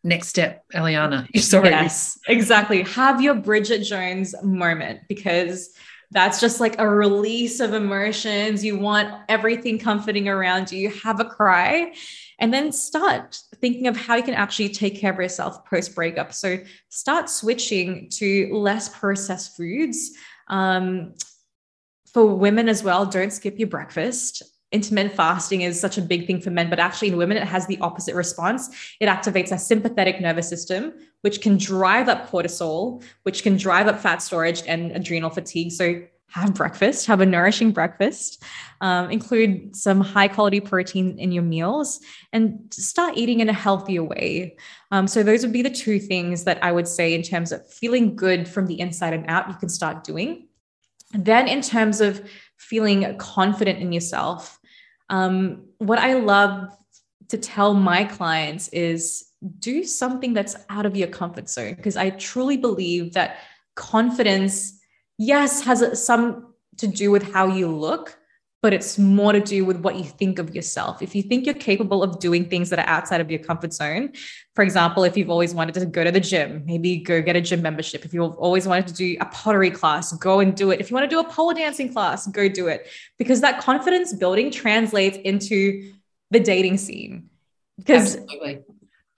[0.06, 1.28] Next step, Allyjana.
[1.42, 1.70] Sorry.
[1.70, 2.84] Yes, exactly.
[2.84, 5.74] Have your Bridget Jones moment because
[6.14, 8.64] that's just like a release of emotions.
[8.64, 10.80] You want everything comforting around you.
[10.80, 11.94] You Have a cry
[12.40, 16.34] and then start thinking of how you can actually take care of yourself post breakup.
[16.34, 20.12] So start switching to less processed foods.
[20.48, 21.16] Um,
[22.14, 24.44] for women as well, don't skip your breakfast.
[24.74, 27.68] Intermittent fasting is such a big thing for men, but actually in women, it has
[27.68, 28.70] the opposite response.
[29.00, 34.00] It activates our sympathetic nervous system, which can drive up cortisol, which can drive up
[34.00, 35.72] fat storage and adrenal fatigue.
[35.72, 36.02] So
[36.34, 38.42] have breakfast, have a nourishing breakfast,
[38.82, 42.00] um, include some high quality protein in your meals,
[42.32, 44.56] and start eating in a healthier way.
[44.90, 47.72] Um, so, those would be the two things that I would say in terms of
[47.72, 50.48] feeling good from the inside and out, you can start doing.
[51.12, 54.60] Then, in terms of feeling confident in yourself,
[55.14, 55.34] um,
[55.78, 56.54] what I love
[57.30, 59.26] to tell my clients is
[59.60, 63.38] do something that's out of your comfort zone, because I truly believe that
[63.76, 64.56] confidence
[65.18, 68.18] yes, has some to do with how you look,
[68.64, 71.02] but it's more to do with what you think of yourself.
[71.02, 74.14] If you think you're capable of doing things that are outside of your comfort zone,
[74.56, 77.42] for example, if you've always wanted to go to the gym, maybe go get a
[77.42, 78.06] gym membership.
[78.06, 80.80] If you've always wanted to do a pottery class, go and do it.
[80.80, 82.88] If you want to do a pole dancing class, go do it.
[83.20, 85.92] Because that confidence building translates into
[86.32, 87.30] the dating scene.
[87.78, 88.62] Because Absolutely.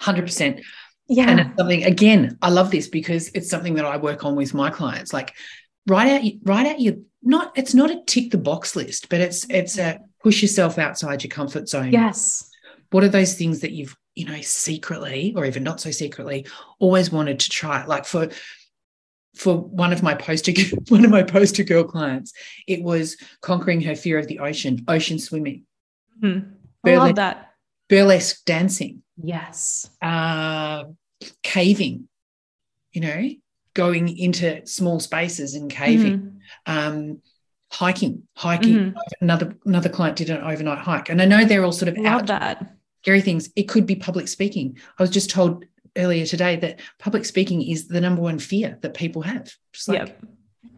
[0.01, 0.63] 100%.
[1.07, 1.29] Yeah.
[1.29, 4.55] And it's something, again, I love this because it's something that I work on with
[4.55, 5.13] my clients.
[5.13, 5.35] Like,
[5.87, 9.45] write out write out your not it's not a tick the box list but it's
[9.49, 11.91] it's a push yourself outside your comfort zone.
[11.91, 12.49] Yes.
[12.91, 16.47] What are those things that you've you know secretly or even not so secretly
[16.79, 17.85] always wanted to try?
[17.85, 18.29] Like for
[19.35, 20.53] for one of my poster
[20.89, 22.31] one of my poster girl clients
[22.67, 25.65] it was conquering her fear of the ocean ocean swimming.
[26.21, 26.49] Mm-hmm.
[26.87, 27.51] I love that.
[27.89, 29.03] burlesque dancing.
[29.17, 29.89] Yes.
[30.01, 30.85] Uh
[31.43, 32.07] caving
[32.91, 33.29] you know
[33.75, 36.34] going into small spaces and caving, mm-hmm.
[36.65, 37.21] Um,
[37.71, 38.75] hiking, hiking.
[38.75, 38.97] Mm-hmm.
[39.21, 42.21] Another another client did an overnight hike, and I know they're all sort of Love
[42.21, 42.75] out that.
[43.03, 43.49] scary things.
[43.55, 44.77] It could be public speaking.
[44.97, 45.65] I was just told
[45.97, 49.53] earlier today that public speaking is the number one fear that people have.
[49.71, 50.15] Just like,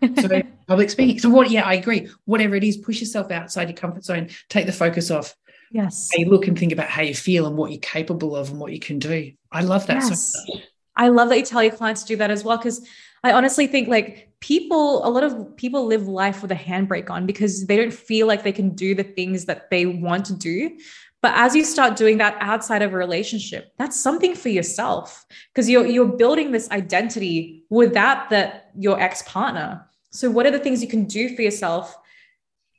[0.02, 0.20] yep.
[0.20, 1.20] so public speaking.
[1.20, 1.50] So what?
[1.50, 2.10] Yeah, I agree.
[2.26, 4.30] Whatever it is, push yourself outside your comfort zone.
[4.50, 5.36] Take the focus off.
[5.72, 6.10] Yes.
[6.14, 8.72] Hey, look and think about how you feel and what you're capable of and what
[8.72, 9.34] you can do.
[9.52, 10.34] I love that yes.
[10.34, 10.64] so much.
[10.96, 12.88] I love that you tell your clients to do that as well because
[13.24, 17.26] I honestly think like people, a lot of people live life with a handbrake on
[17.26, 20.78] because they don't feel like they can do the things that they want to do.
[21.22, 25.68] But as you start doing that outside of a relationship, that's something for yourself because
[25.70, 29.86] you're you're building this identity without that your ex-partner.
[30.12, 31.98] So what are the things you can do for yourself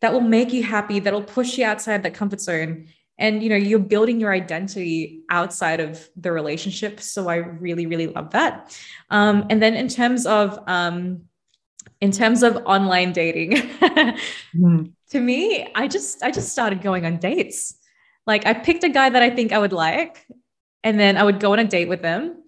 [0.00, 2.86] that will make you happy, that'll push you outside that comfort zone?
[3.18, 7.00] And you know, you're building your identity outside of the relationship.
[7.00, 8.76] So I really, really love that.
[9.10, 11.22] Um, and then in terms of um,
[12.00, 14.92] in terms of online dating, mm.
[15.10, 17.76] to me, I just I just started going on dates.
[18.26, 20.26] Like I picked a guy that I think I would like,
[20.84, 22.42] and then I would go on a date with them.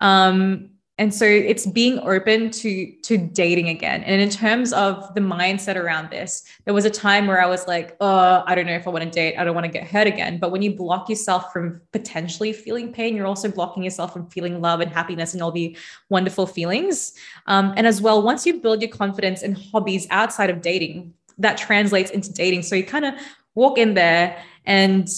[0.00, 4.04] Um, and so it's being open to to dating again.
[4.04, 7.66] And in terms of the mindset around this there was a time where i was
[7.66, 9.36] like oh i don't know if i want to date.
[9.36, 10.38] I don't want to get hurt again.
[10.38, 14.60] But when you block yourself from potentially feeling pain you're also blocking yourself from feeling
[14.60, 15.76] love and happiness and all the
[16.10, 17.14] wonderful feelings.
[17.46, 21.56] Um, and as well once you build your confidence in hobbies outside of dating that
[21.56, 22.62] translates into dating.
[22.62, 23.14] So you kind of
[23.56, 25.08] walk in there and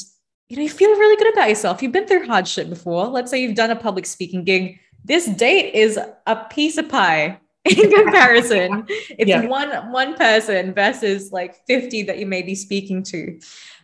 [0.49, 1.83] you know you feel really good about yourself.
[1.83, 3.09] You've been through hardship before.
[3.09, 7.39] Let's say you've done a public speaking gig this date is a piece of pie
[7.65, 9.47] in comparison it's yeah.
[9.47, 13.41] one one person versus like 50 that you may be speaking to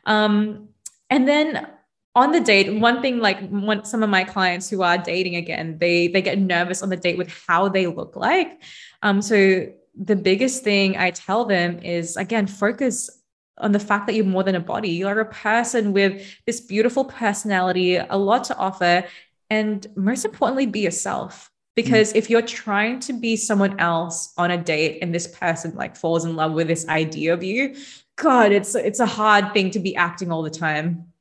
[0.06, 0.68] um
[1.10, 1.66] and then
[2.14, 5.78] on the date one thing like one, some of my clients who are dating again
[5.78, 8.62] they they get nervous on the date with how they look like
[9.02, 9.66] um so
[10.00, 13.10] the biggest thing i tell them is again focus
[13.58, 14.88] on the fact that you're more than a body.
[14.88, 19.04] You're a person with this beautiful personality, a lot to offer,
[19.52, 21.50] and most importantly, be yourself.
[21.76, 22.16] Because mm.
[22.16, 26.24] if you're trying to be someone else on a date and this person like falls
[26.24, 27.76] in love with this idea of you,
[28.16, 31.06] God, it's it's a hard thing to be acting all the time.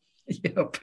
[0.43, 0.77] Yep.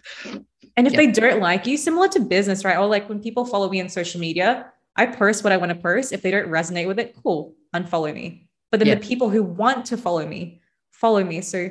[0.77, 0.99] And if yep.
[1.01, 2.77] they don't like you, similar to business, right?
[2.77, 5.79] Or like when people follow me on social media, I post what I want to
[5.79, 6.13] post.
[6.13, 8.49] If they don't resonate with it, cool, unfollow me.
[8.71, 11.41] But then the people who want to follow me, follow me.
[11.41, 11.71] So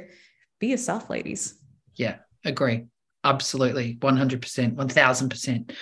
[0.60, 1.54] be yourself, ladies.
[1.94, 2.88] Yeah, agree.
[3.24, 3.96] Absolutely.
[3.96, 5.76] 100%, 1000%.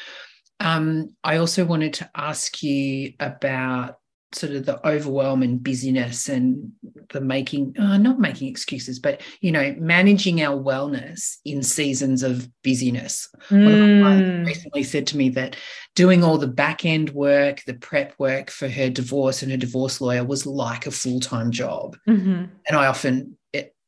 [0.59, 3.97] Um, I also wanted to ask you about
[4.35, 6.71] sort of the overwhelm and busyness and
[7.09, 12.49] the making uh, not making excuses but you know managing our wellness in seasons of
[12.61, 13.63] busyness mm.
[13.63, 14.45] one of my clients mm.
[14.45, 15.55] recently said to me that
[15.95, 20.01] doing all the back end work the prep work for her divorce and her divorce
[20.01, 22.45] lawyer was like a full-time job mm-hmm.
[22.67, 23.37] and i often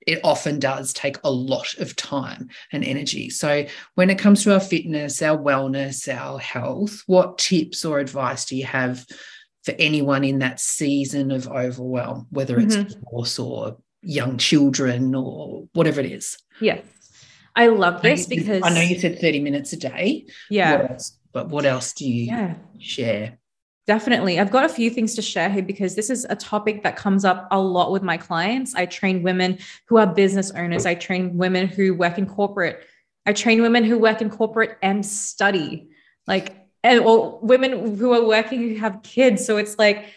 [0.08, 3.30] it often does take a lot of time and energy.
[3.30, 3.66] So,
[3.96, 8.56] when it comes to our fitness, our wellness, our health, what tips or advice do
[8.56, 9.06] you have
[9.64, 12.88] for anyone in that season of overwhelm, whether it's mm-hmm.
[12.88, 16.38] divorce or young children or whatever it is?
[16.62, 16.80] Yeah.
[17.54, 20.28] I love this because I know you said 30 minutes a day.
[20.50, 20.84] Yeah.
[20.84, 22.56] What but what else do you yeah.
[22.80, 23.40] share?
[23.88, 24.38] Definitely.
[24.38, 27.24] I've got a few things to share here because this is a topic that comes
[27.24, 28.76] up a lot with my clients.
[28.76, 32.86] I train women who are business owners, I train women who work in corporate,
[33.26, 35.88] I train women who work in corporate and study,
[36.28, 39.46] like, and, or women who are working who have kids.
[39.46, 40.08] So it's like,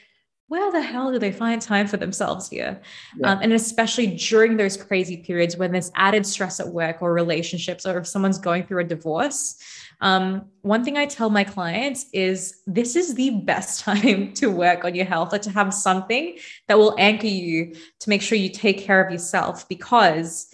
[0.50, 2.80] where the hell do they find time for themselves here?
[3.16, 3.30] Yeah.
[3.30, 7.86] Um, and especially during those crazy periods when there's added stress at work or relationships,
[7.86, 9.62] or if someone's going through a divorce.
[10.00, 14.84] Um, one thing I tell my clients is this is the best time to work
[14.84, 16.36] on your health or to have something
[16.66, 20.52] that will anchor you to make sure you take care of yourself because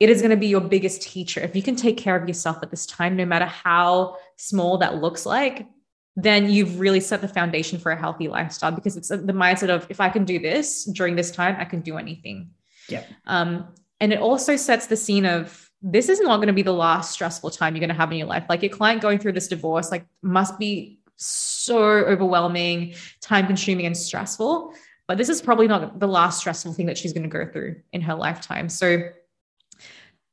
[0.00, 1.38] it is going to be your biggest teacher.
[1.38, 5.00] If you can take care of yourself at this time, no matter how small that
[5.00, 5.68] looks like,
[6.16, 9.86] then you've really set the foundation for a healthy lifestyle because it's the mindset of
[9.90, 12.50] if I can do this during this time, I can do anything.
[12.88, 13.04] Yeah.
[13.26, 13.68] Um,
[14.00, 17.12] and it also sets the scene of this is not going to be the last
[17.12, 18.44] stressful time you're going to have in your life.
[18.48, 23.96] Like your client going through this divorce, like must be so overwhelming, time consuming, and
[23.96, 24.72] stressful.
[25.06, 27.76] But this is probably not the last stressful thing that she's going to go through
[27.92, 28.68] in her lifetime.
[28.68, 29.10] So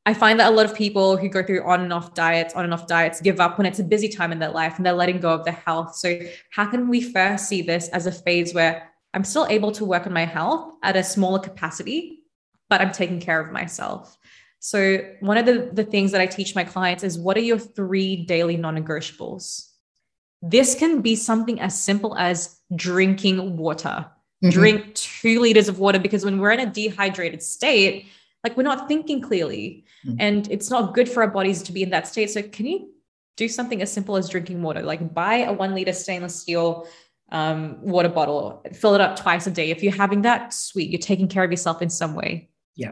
[0.06, 2.66] I find that a lot of people who go through on and off diets, on
[2.66, 4.94] and off diets, give up when it's a busy time in their life and they're
[4.94, 5.96] letting go of their health.
[5.96, 9.86] So, how can we first see this as a phase where I'm still able to
[9.86, 12.20] work on my health at a smaller capacity,
[12.70, 14.18] but I'm taking care of myself?
[14.60, 17.60] So, one of the, the things that I teach my clients is what are your
[17.60, 19.70] three daily non negotiables?
[20.42, 24.06] This can be something as simple as drinking water.
[24.44, 24.50] Mm-hmm.
[24.50, 28.08] Drink two liters of water because when we're in a dehydrated state,
[28.44, 30.18] like we're not thinking clearly mm-hmm.
[30.20, 32.30] and it's not good for our bodies to be in that state.
[32.30, 32.90] So, can you
[33.38, 34.82] do something as simple as drinking water?
[34.82, 36.88] Like buy a one liter stainless steel
[37.32, 39.72] um, water bottle, fill it up twice a day.
[39.72, 42.50] If you're having that, sweet, you're taking care of yourself in some way.
[42.76, 42.92] Yeah.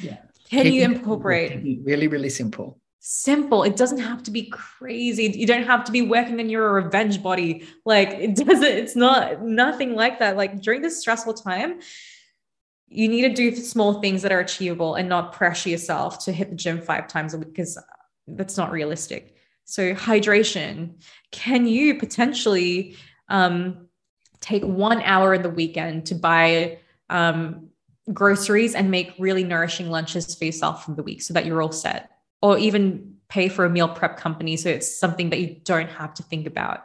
[0.00, 0.18] Yeah.
[0.48, 2.78] Can you incorporate really, really simple?
[3.00, 3.62] simple.
[3.62, 5.32] It doesn't have to be crazy.
[5.34, 7.66] You don't have to be working on your revenge body.
[7.86, 10.36] Like it doesn't, it's not nothing like that.
[10.36, 11.80] Like during this stressful time,
[12.90, 16.50] you need to do small things that are achievable and not pressure yourself to hit
[16.50, 17.78] the gym five times a week because
[18.26, 19.36] that's not realistic.
[19.64, 21.02] So, hydration.
[21.30, 22.96] Can you potentially
[23.28, 23.88] um,
[24.40, 26.78] take one hour in the weekend to buy
[27.10, 27.68] um,
[28.12, 31.72] groceries and make really nourishing lunches for yourself for the week so that you're all
[31.72, 32.10] set?
[32.40, 36.14] Or even pay for a meal prep company so it's something that you don't have
[36.14, 36.84] to think about.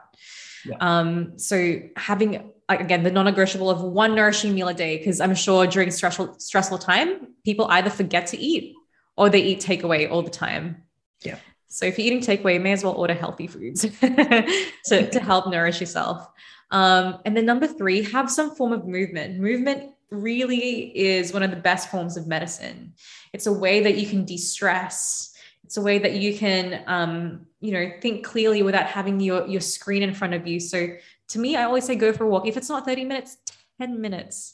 [0.65, 0.75] Yeah.
[0.79, 5.67] Um, so having again the non-negotiable of one nourishing meal a day, because I'm sure
[5.67, 8.75] during stressful stressful time, people either forget to eat
[9.17, 10.83] or they eat takeaway all the time.
[11.21, 11.37] Yeah.
[11.67, 15.47] So if you're eating takeaway, you may as well order healthy foods to, to help
[15.47, 16.27] nourish yourself.
[16.69, 19.39] Um, and then number three, have some form of movement.
[19.39, 22.93] Movement really is one of the best forms of medicine.
[23.33, 25.32] It's a way that you can de-stress.
[25.73, 29.59] It's a way that you can, um, you know, think clearly without having your your
[29.59, 30.59] screen in front of you.
[30.59, 30.89] So
[31.29, 32.45] to me, I always say go for a walk.
[32.45, 33.37] If it's not 30 minutes,
[33.81, 34.53] 10 minutes.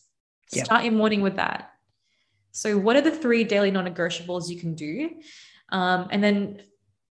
[0.54, 0.64] Yeah.
[0.64, 1.72] Start your morning with that.
[2.54, 5.10] So, what are the three daily non negotiables you can do?
[5.74, 6.62] Um, and then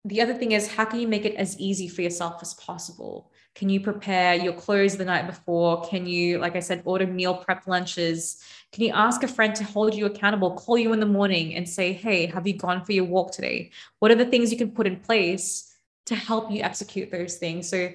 [0.04, 3.32] the other thing is how can you make it as easy for yourself as possible
[3.56, 5.82] can you prepare your clothes the night before?
[5.84, 8.42] Can you like i said order meal prep lunches?
[8.72, 11.68] Can you ask a friend to hold you accountable call you in the morning and
[11.68, 13.72] say hey have you gone for your walk today?
[14.00, 15.76] What are the things you can put in place
[16.08, 17.70] to help you execute those things?
[17.70, 17.90] So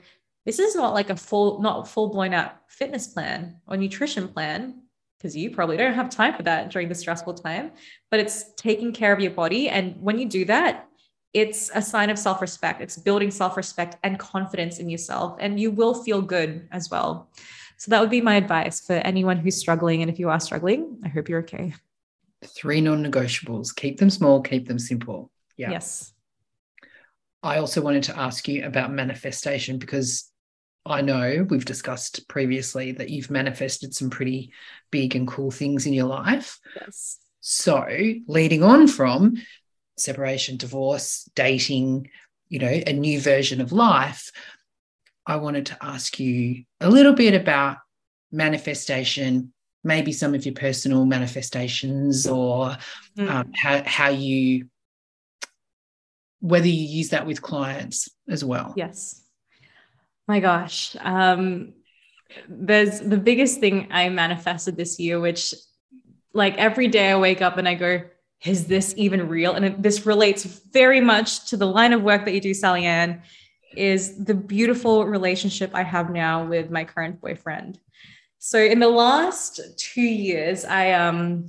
[0.46, 4.82] this is not like a full not full blown out fitness plan or nutrition plan
[5.18, 7.72] because you probably don't have time for that during the stressful time
[8.12, 9.68] but it's taking care of your body.
[9.68, 10.87] And when you do that
[11.32, 12.80] it's a sign of self respect.
[12.80, 17.28] It's building self respect and confidence in yourself, and you will feel good as well.
[17.76, 20.02] So, that would be my advice for anyone who's struggling.
[20.02, 21.74] And if you are struggling, I hope you're okay.
[22.44, 25.30] Three non negotiables keep them small, keep them simple.
[25.56, 25.70] Yeah.
[25.70, 26.12] Yes.
[27.42, 30.30] I also wanted to ask you about manifestation because
[30.84, 34.52] I know we've discussed previously that you've manifested some pretty
[34.90, 36.58] big and cool things in your life.
[36.80, 37.18] Yes.
[37.40, 37.86] So,
[38.26, 39.36] leading on from
[40.00, 42.10] separation, divorce, dating,
[42.48, 44.30] you know, a new version of life,
[45.26, 47.78] I wanted to ask you a little bit about
[48.32, 49.52] manifestation,
[49.84, 52.76] maybe some of your personal manifestations or
[53.16, 53.30] mm.
[53.30, 54.68] um, how, how you,
[56.40, 58.72] whether you use that with clients as well.
[58.76, 59.22] Yes.
[60.26, 60.96] My gosh.
[61.00, 61.74] Um,
[62.48, 65.54] there's the biggest thing I manifested this year, which
[66.32, 68.02] like every day I wake up and I go,
[68.44, 69.54] is this even real?
[69.54, 73.22] And this relates very much to the line of work that you do, Sally Ann,
[73.76, 77.78] is the beautiful relationship I have now with my current boyfriend.
[78.38, 81.48] So in the last two years, I um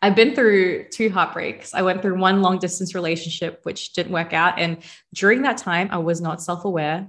[0.00, 1.74] I've been through two heartbreaks.
[1.74, 4.58] I went through one long distance relationship, which didn't work out.
[4.58, 4.78] And
[5.12, 7.08] during that time, I was not self aware.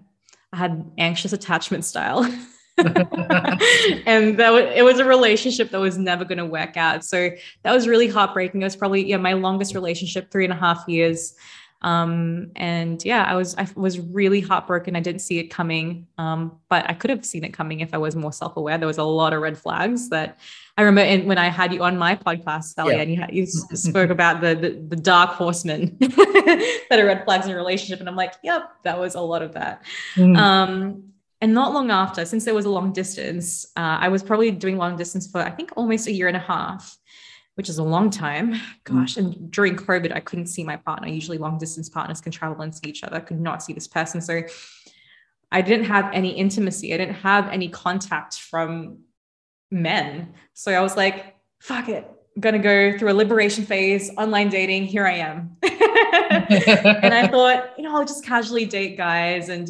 [0.52, 2.30] I had anxious attachment style.
[4.06, 7.04] and that was, it was a relationship that was never going to work out.
[7.04, 7.30] So
[7.64, 8.62] that was really heartbreaking.
[8.62, 11.36] It was probably yeah my longest relationship, three and a half years.
[11.82, 14.98] Um, and yeah, I was I was really heartbroken.
[14.98, 17.98] I didn't see it coming, um, but I could have seen it coming if I
[17.98, 18.78] was more self aware.
[18.78, 20.40] There was a lot of red flags that
[20.78, 23.02] I remember in, when I had you on my podcast, Sally, yeah.
[23.02, 27.46] and you, had, you spoke about the, the, the dark horsemen that are red flags
[27.46, 29.84] in a relationship, and I'm like, yep, that was a lot of that.
[30.16, 30.38] Mm.
[30.38, 31.04] Um,
[31.42, 34.78] and not long after, since there was a long distance, uh, I was probably doing
[34.78, 36.98] long distance for I think almost a year and a half,
[37.56, 38.60] which is a long time.
[38.84, 39.18] Gosh, mm.
[39.18, 41.08] and during COVID, I couldn't see my partner.
[41.08, 43.16] Usually, long distance partners can travel and see each other.
[43.16, 44.42] I could not see this person, so
[45.52, 46.94] I didn't have any intimacy.
[46.94, 49.00] I didn't have any contact from
[49.72, 50.34] men.
[50.54, 54.88] So I was like, "Fuck it, I'm gonna go through a liberation phase, online dating.
[54.88, 59.70] Here I am." and I thought, you know, I'll just casually date guys and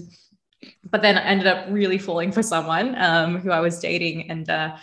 [0.89, 4.29] but then I ended up really falling for someone um, who I was dating.
[4.29, 4.77] And uh,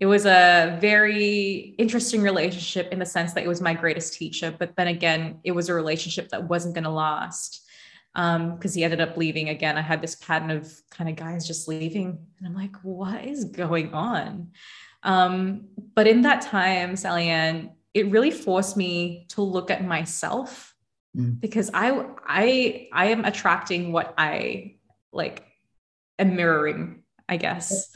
[0.00, 4.54] it was a very interesting relationship in the sense that it was my greatest teacher.
[4.56, 7.68] But then again, it was a relationship that wasn't going to last
[8.14, 9.78] because um, he ended up leaving again.
[9.78, 12.18] I had this pattern of kind of guys just leaving.
[12.38, 14.50] And I'm like, what is going on?
[15.02, 20.74] Um, but in that time, Sally Ann, it really forced me to look at myself
[21.16, 21.40] mm.
[21.40, 24.76] because I I I am attracting what I
[25.12, 25.44] like
[26.18, 27.94] a mirroring, I guess.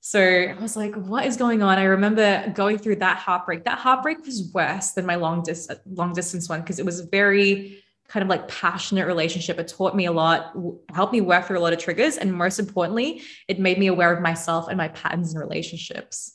[0.00, 1.78] So I was like, what is going on?
[1.78, 3.64] I remember going through that heartbreak.
[3.64, 7.06] That heartbreak was worse than my long dis- long distance one because it was a
[7.06, 9.58] very kind of like passionate relationship.
[9.58, 10.52] It taught me a lot,
[10.92, 14.12] helped me work through a lot of triggers, and most importantly, it made me aware
[14.12, 16.32] of myself and my patterns in relationships.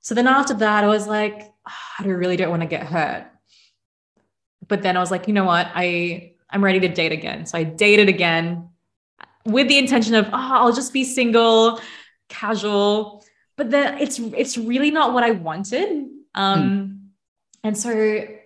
[0.00, 3.26] So then after that, I was like, oh, I really don't want to get hurt.
[4.68, 5.68] But then I was like, you know what?
[5.74, 7.46] I I'm ready to date again.
[7.46, 8.67] So I dated again
[9.48, 11.80] with the intention of, oh, I'll just be single,
[12.28, 13.24] casual.
[13.56, 16.06] But then it's it's really not what I wanted.
[16.34, 16.98] Um, mm.
[17.64, 17.90] And so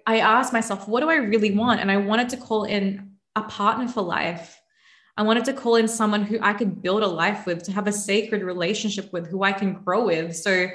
[0.07, 1.81] I asked myself, what do I really want?
[1.81, 4.59] And I wanted to call in a partner for life.
[5.17, 7.87] I wanted to call in someone who I could build a life with, to have
[7.87, 10.35] a sacred relationship with, who I can grow with.
[10.35, 10.69] So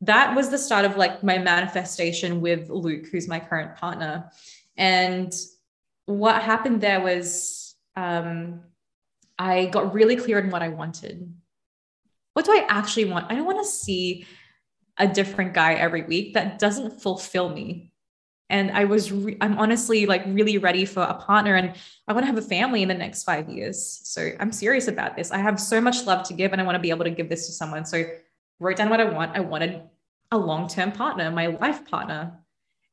[0.00, 4.30] that was the start of like my manifestation with Luke, who's my current partner.
[4.76, 5.32] And
[6.06, 8.60] what happened there was um,
[9.38, 11.34] I got really clear on what I wanted.
[12.34, 13.30] What do I actually want?
[13.30, 14.26] I don't want to see
[14.98, 17.92] a different guy every week that doesn't fulfill me.
[18.50, 21.74] And I was, re- I'm honestly like really ready for a partner and
[22.06, 24.00] I want to have a family in the next five years.
[24.04, 25.32] So I'm serious about this.
[25.32, 27.28] I have so much love to give and I want to be able to give
[27.28, 27.84] this to someone.
[27.84, 28.04] So
[28.60, 29.36] wrote down what I want.
[29.36, 29.82] I wanted
[30.30, 32.38] a long term partner, my life partner.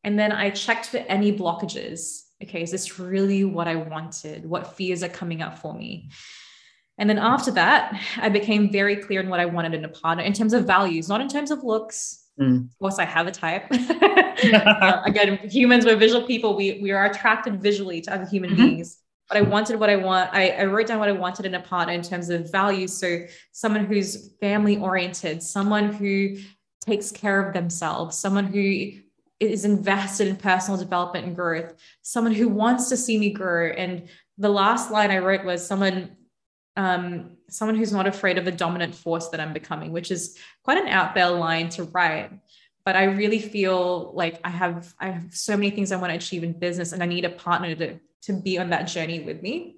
[0.03, 2.21] And then I checked for any blockages.
[2.43, 4.45] Okay, is this really what I wanted?
[4.45, 6.09] What fears are coming up for me?
[6.97, 10.23] And then after that, I became very clear in what I wanted in a partner
[10.23, 12.27] in terms of values, not in terms of looks.
[12.39, 12.69] Mm.
[12.69, 13.65] Of course, I have a type.
[13.71, 16.55] uh, again, humans, we're visual people.
[16.55, 18.65] We, we are attracted visually to other human mm-hmm.
[18.65, 18.97] beings.
[19.27, 20.29] But I wanted what I want.
[20.33, 22.97] I, I wrote down what I wanted in a partner in terms of values.
[22.97, 26.37] So, someone who's family oriented, someone who
[26.81, 28.91] takes care of themselves, someone who
[29.41, 31.73] is invested in personal development and growth,
[32.03, 33.71] someone who wants to see me grow.
[33.71, 36.15] And the last line I wrote was someone
[36.77, 40.77] um, someone who's not afraid of the dominant force that I'm becoming, which is quite
[40.77, 42.31] an out there line to write.
[42.85, 46.17] But I really feel like I have I have so many things I want to
[46.17, 49.41] achieve in business, and I need a partner to to be on that journey with
[49.41, 49.77] me.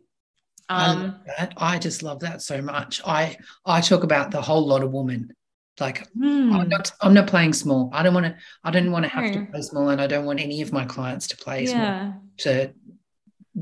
[0.70, 3.02] Um, I, I just love that so much.
[3.06, 5.34] I I talk about the whole lot of women
[5.80, 6.54] like hmm.
[6.54, 7.90] I'm not I'm not playing small.
[7.94, 10.26] I don't want to I don't want to have to play small and I don't
[10.26, 12.12] want any of my clients to play yeah.
[12.12, 12.74] small to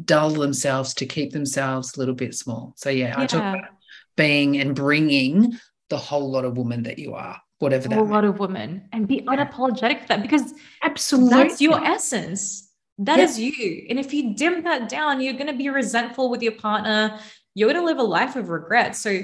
[0.06, 2.74] dull themselves to keep themselves a little bit small.
[2.78, 3.20] So yeah, yeah.
[3.20, 3.70] I talk about
[4.16, 5.58] being and bringing
[5.90, 7.98] the whole lot of woman that you are, whatever that.
[7.98, 12.70] A lot of women and be unapologetic for that because absolutely that's your essence.
[12.98, 13.88] That is you.
[13.90, 17.18] And if you dim that down, you're going to be resentful with your partner.
[17.56, 18.96] You're going to live a life of regret.
[18.96, 19.22] So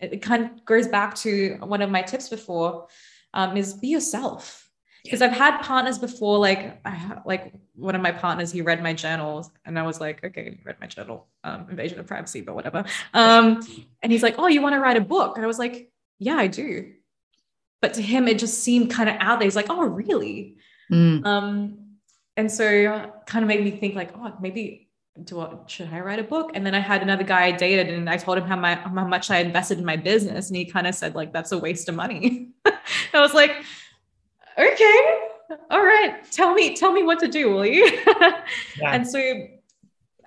[0.00, 2.88] it kind of goes back to one of my tips before
[3.34, 4.66] um, is be yourself
[5.06, 8.92] because I've had partners before, like I like one of my partners, he read my
[8.92, 12.84] journals, and I was like, okay, read my journal, um, invasion of privacy, but whatever.
[13.14, 13.60] Um,
[14.02, 15.36] and he's like, oh, you want to write a book?
[15.36, 16.92] And I was like, yeah, I do.
[17.80, 19.46] But to him, it just seemed kind of out there.
[19.46, 20.56] He's like, oh, really?
[20.90, 21.24] Mm.
[21.24, 21.78] Um,
[22.36, 24.85] and so kind of made me think like, oh, maybe
[25.24, 26.50] do I, should I write a book?
[26.54, 29.06] And then I had another guy I dated and I told him how my how
[29.06, 30.48] much I invested in my business.
[30.48, 32.50] And he kind of said, like, that's a waste of money.
[33.12, 33.52] I was like,
[34.58, 35.18] okay,
[35.70, 37.84] all right, tell me, tell me what to do, will you?
[38.16, 38.92] yeah.
[38.92, 39.18] And so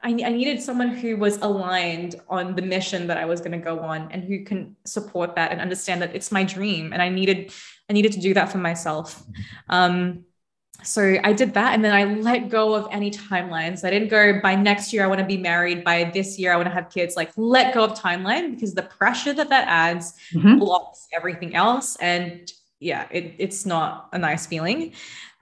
[0.04, 3.58] I, I needed someone who was aligned on the mission that I was going to
[3.58, 6.94] go on and who can support that and understand that it's my dream.
[6.94, 7.52] And I needed,
[7.90, 9.22] I needed to do that for myself.
[9.22, 9.42] Mm-hmm.
[9.70, 10.26] Um,
[10.84, 13.84] so I did that and then I let go of any timelines.
[13.84, 15.84] I didn't go by next year, I want to be married.
[15.84, 17.16] By this year, I want to have kids.
[17.16, 20.60] Like, let go of timeline because the pressure that that adds mm-hmm.
[20.60, 21.96] blocks everything else.
[21.98, 24.94] And yeah, it, it's not a nice feeling.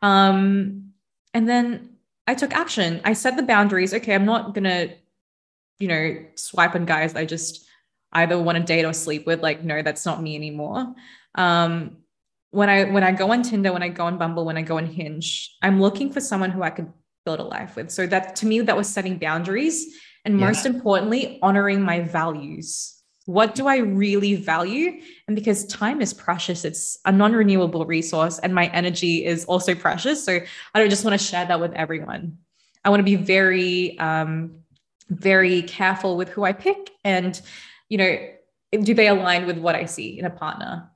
[0.02, 0.92] Um,
[1.34, 3.02] and then I took action.
[3.06, 3.94] I set the boundaries.
[3.94, 4.94] Okay, I'm not going to,
[5.80, 7.66] you know, swipe on guys I just
[8.14, 9.42] either want to date or sleep with.
[9.42, 10.96] Like, no, that's not me anymore.
[11.36, 11.98] Um,
[12.58, 14.78] when I when I go on Tinder, when I go on Bumble, when I go
[14.78, 16.92] on Hinge, I'm looking for someone who I could
[17.24, 17.92] build a life with.
[17.92, 19.86] So that to me, that was setting boundaries
[20.26, 20.72] and most yeah.
[20.72, 22.96] importantly, honoring my values.
[23.26, 25.02] What do I really value?
[25.28, 30.26] And because time is precious, it's a non-renewable resource, and my energy is also precious.
[30.26, 30.40] So
[30.74, 32.40] I don't just want to share that with everyone.
[32.84, 34.62] I want to be very, um,
[35.10, 37.40] very careful with who I pick, and
[37.88, 38.18] you know,
[38.72, 40.90] do they align with what I see in a partner?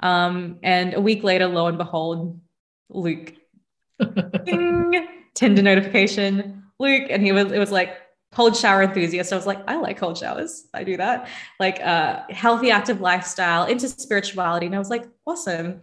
[0.00, 2.40] Um, and a week later, lo and behold,
[2.90, 3.34] Luke,
[4.44, 7.96] ding, Tinder notification, Luke, and he was it was like
[8.32, 9.32] cold shower enthusiast.
[9.32, 10.66] I was like, I like cold showers.
[10.74, 11.28] I do that.
[11.58, 14.66] Like uh healthy, active lifestyle, into spirituality.
[14.66, 15.80] And I was like, awesome.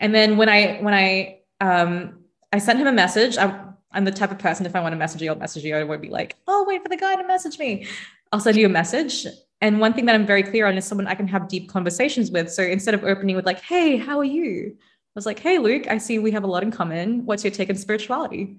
[0.00, 2.20] And then when I when I um
[2.52, 3.36] I sent him a message.
[3.38, 5.76] I'm, I'm the type of person if I want to message you, I'll message you.
[5.76, 7.86] I won't be like, oh, wait for the guy to message me.
[8.32, 9.26] I'll send you a message
[9.60, 12.30] and one thing that I'm very clear on is someone I can have deep conversations
[12.30, 12.50] with.
[12.52, 15.86] So instead of opening with like, "Hey, how are you?" I was like, "Hey, Luke,
[15.88, 17.24] I see we have a lot in common.
[17.24, 18.58] What's your take on spirituality?"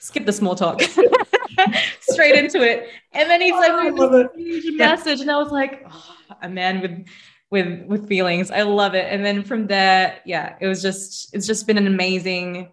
[0.00, 0.82] Skip the small talk,
[2.00, 2.88] straight into it.
[3.12, 7.06] And then he's like, oh, huge message, and I was like, oh, "A man with."
[7.48, 11.46] with with feelings i love it and then from there yeah it was just it's
[11.46, 12.68] just been an amazing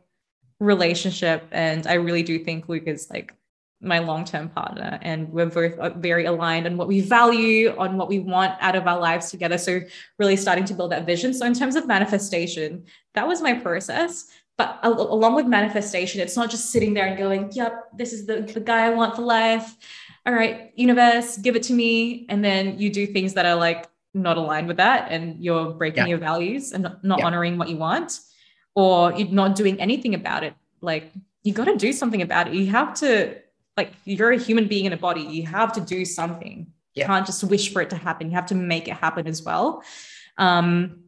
[0.60, 3.36] relationship and i really do think luke is like
[3.84, 8.08] my long-term partner and we're both uh, very aligned on what we value on what
[8.08, 9.58] we want out of our lives together.
[9.58, 9.82] So
[10.18, 11.34] really starting to build that vision.
[11.34, 14.26] So in terms of manifestation that was my process.
[14.58, 18.42] But along with manifestation it's not just sitting there and going yep this is the,
[18.42, 19.76] the guy i want for life.
[20.26, 22.26] All right universe give it to me.
[22.30, 26.04] And then you do things that are like not aligned with that and you're breaking
[26.04, 26.10] yeah.
[26.10, 27.26] your values and not, not yeah.
[27.26, 28.20] honoring what you want
[28.76, 30.54] or you're not doing anything about it.
[30.82, 31.12] Like
[31.44, 32.54] you got to do something about it.
[32.54, 33.38] You have to
[33.78, 35.22] like you're a human being in a body.
[35.22, 36.68] You have to do something.
[36.94, 37.04] Yeah.
[37.04, 38.30] you can't just wish for it to happen.
[38.30, 39.84] You have to make it happen as well.
[40.38, 41.06] Um,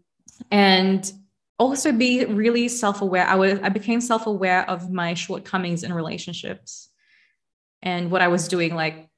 [0.50, 1.12] and
[1.60, 3.26] also be really self-aware.
[3.26, 6.90] I was i became self-aware of my shortcomings in relationships
[7.82, 8.76] and what i was doing.
[8.76, 9.10] Like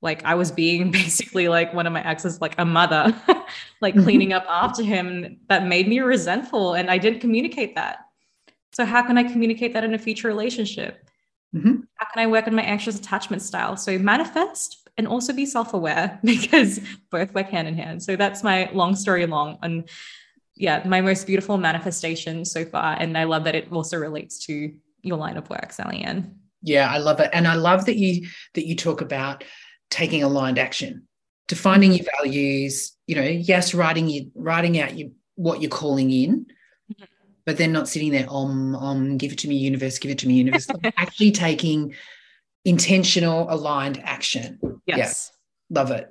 [0.00, 3.14] like i was being basically like one of my exes like a mother
[3.80, 4.02] like mm-hmm.
[4.02, 7.98] cleaning up after him that made me resentful and i didn't communicate that.
[8.72, 11.08] So how can i communicate that in a future relationship
[11.54, 11.80] Mm-hmm.
[11.96, 13.76] How can I work on my anxious attachment style?
[13.76, 16.80] So manifest and also be self-aware because
[17.10, 18.02] both work hand in hand.
[18.02, 19.88] So that's my long story long and
[20.54, 22.96] yeah, my most beautiful manifestation so far.
[22.98, 24.72] And I love that it also relates to
[25.02, 26.36] your line of work, Sally Ann.
[26.62, 27.30] Yeah, I love it.
[27.32, 29.44] And I love that you that you talk about
[29.90, 31.08] taking aligned action,
[31.48, 32.04] defining mm-hmm.
[32.04, 36.46] your values, you know, yes, writing you writing out you what you're calling in,
[37.44, 40.28] but then not sitting there, om, om, give it to me, universe, give it to
[40.28, 40.66] me, universe.
[40.96, 41.94] actually taking
[42.64, 44.58] intentional, aligned action.
[44.86, 45.32] Yes.
[45.70, 46.08] Yeah, love it.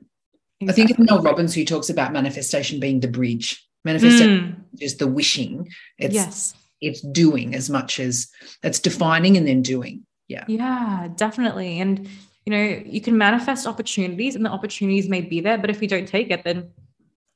[0.60, 0.68] Exactly.
[0.70, 3.66] I think it's Mel Robbins who talks about manifestation being the bridge.
[3.84, 4.82] Manifestation mm.
[4.82, 5.70] is the wishing.
[5.98, 6.54] It's yes.
[6.82, 8.30] it's doing as much as
[8.62, 10.06] it's defining and then doing.
[10.28, 10.46] Yeah.
[10.48, 11.80] Yeah, definitely.
[11.80, 12.08] And
[12.46, 15.88] you know, you can manifest opportunities and the opportunities may be there, but if you
[15.88, 16.72] don't take it, then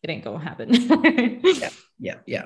[0.04, 0.74] it ain't gonna happen.
[1.44, 1.70] yeah,
[2.00, 2.46] yeah, yeah.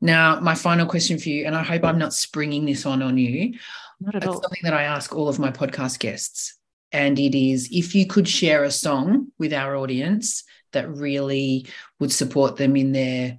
[0.00, 3.16] Now, my final question for you, and I hope I'm not springing this on on
[3.16, 3.54] you.
[4.00, 4.42] Not at it's all.
[4.42, 6.58] Something that I ask all of my podcast guests,
[6.92, 11.66] and it is if you could share a song with our audience that really
[11.98, 13.38] would support them in their,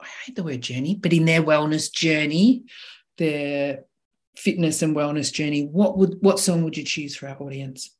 [0.00, 2.64] I hate the word journey, but in their wellness journey,
[3.16, 3.84] their
[4.36, 7.94] fitness and wellness journey, what would what song would you choose for our audience?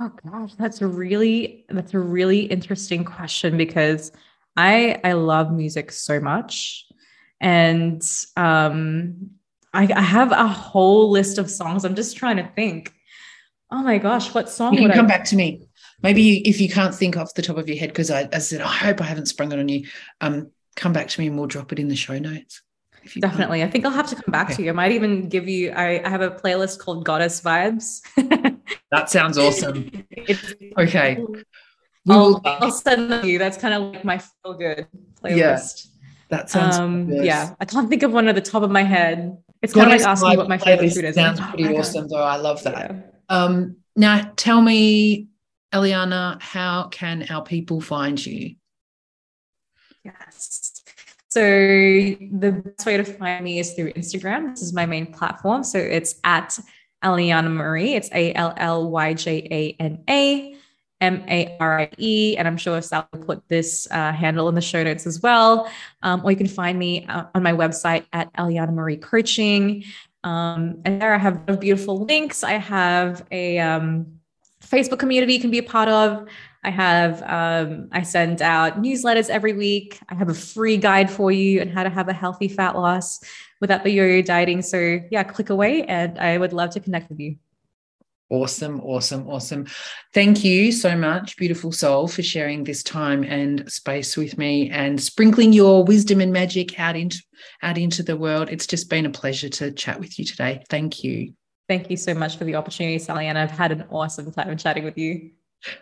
[0.00, 4.10] Oh gosh, that's a really that's a really interesting question because
[4.56, 6.86] I I love music so much,
[7.40, 8.02] and
[8.36, 9.30] um,
[9.72, 11.84] I, I have a whole list of songs.
[11.84, 12.92] I'm just trying to think.
[13.70, 14.74] Oh my gosh, what song?
[14.74, 15.66] You can come I- back to me.
[16.02, 18.62] Maybe if you can't think off the top of your head, because I, I said
[18.62, 19.86] I hope I haven't sprung it on you.
[20.22, 22.62] Um, come back to me and we'll drop it in the show notes.
[23.18, 23.60] Definitely.
[23.60, 23.68] Can.
[23.68, 24.56] I think I'll have to come back okay.
[24.56, 24.70] to you.
[24.70, 28.00] I might even give you, I, I have a playlist called Goddess Vibes.
[28.90, 29.90] that sounds awesome.
[30.78, 31.22] okay.
[32.08, 33.38] I'll, I'll, send you.
[33.38, 34.86] That's kind of like my feel good
[35.22, 35.36] playlist.
[35.36, 35.60] Yeah,
[36.30, 36.76] that sounds.
[36.76, 39.36] Um, yeah, I can't think of one at the top of my head.
[39.62, 41.14] It's kind of like asking what my favorite food is.
[41.14, 42.22] Sounds pretty oh, awesome, though.
[42.22, 42.90] I love that.
[42.90, 43.02] Yeah.
[43.28, 45.28] Um, now, tell me,
[45.72, 48.56] Allyjana, how can our people find you?
[50.04, 50.82] Yes.
[51.28, 54.50] So the best way to find me is through Instagram.
[54.50, 55.62] This is my main platform.
[55.62, 56.58] So it's at
[57.04, 57.94] Allyjana Marie.
[57.94, 60.56] It's A L L Y J A N A
[61.00, 62.36] M A R I E.
[62.36, 65.70] And I'm sure Sal will put this uh, handle in the show notes as well.
[66.02, 69.84] Um, or you can find me uh, on my website at Allyjana Marie Coaching.
[70.22, 72.44] Um, and there I have beautiful links.
[72.44, 74.06] I have a um,
[74.62, 76.28] Facebook community you can be a part of.
[76.62, 79.98] I have, um, I send out newsletters every week.
[80.10, 83.20] I have a free guide for you on how to have a healthy fat loss
[83.62, 84.60] without the yo yo dieting.
[84.60, 87.36] So, yeah, click away and I would love to connect with you.
[88.30, 89.66] Awesome, awesome, awesome.
[90.14, 95.02] Thank you so much, beautiful soul, for sharing this time and space with me and
[95.02, 97.20] sprinkling your wisdom and magic out into
[97.62, 98.48] out into the world.
[98.48, 100.62] It's just been a pleasure to chat with you today.
[100.68, 101.34] Thank you.
[101.68, 104.84] Thank you so much for the opportunity, Sally, and I've had an awesome time chatting
[104.84, 105.30] with you.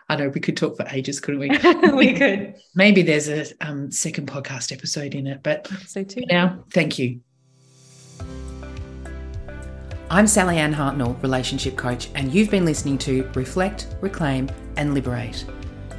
[0.08, 1.48] I know we could talk for ages, couldn't we?
[1.92, 2.54] we could.
[2.74, 6.22] Maybe there's a um, second podcast episode in it, but so too.
[6.30, 7.20] Now, thank you.
[10.10, 14.48] I'm Sally Ann Hartnell, relationship coach, and you've been listening to Reflect, Reclaim,
[14.78, 15.44] and Liberate.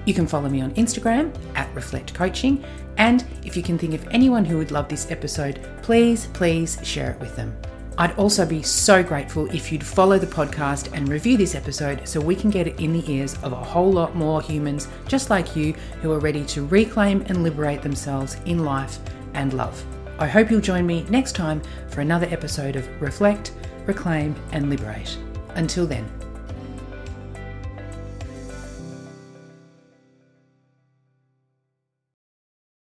[0.05, 2.65] You can follow me on Instagram at Reflect Coaching,
[2.97, 7.11] and if you can think of anyone who would love this episode, please, please share
[7.11, 7.55] it with them.
[7.99, 12.19] I'd also be so grateful if you'd follow the podcast and review this episode so
[12.19, 15.55] we can get it in the ears of a whole lot more humans just like
[15.55, 18.97] you who are ready to reclaim and liberate themselves in life
[19.35, 19.85] and love.
[20.17, 23.51] I hope you'll join me next time for another episode of Reflect
[23.89, 25.17] reclaim, and liberate.
[25.55, 26.07] Until then,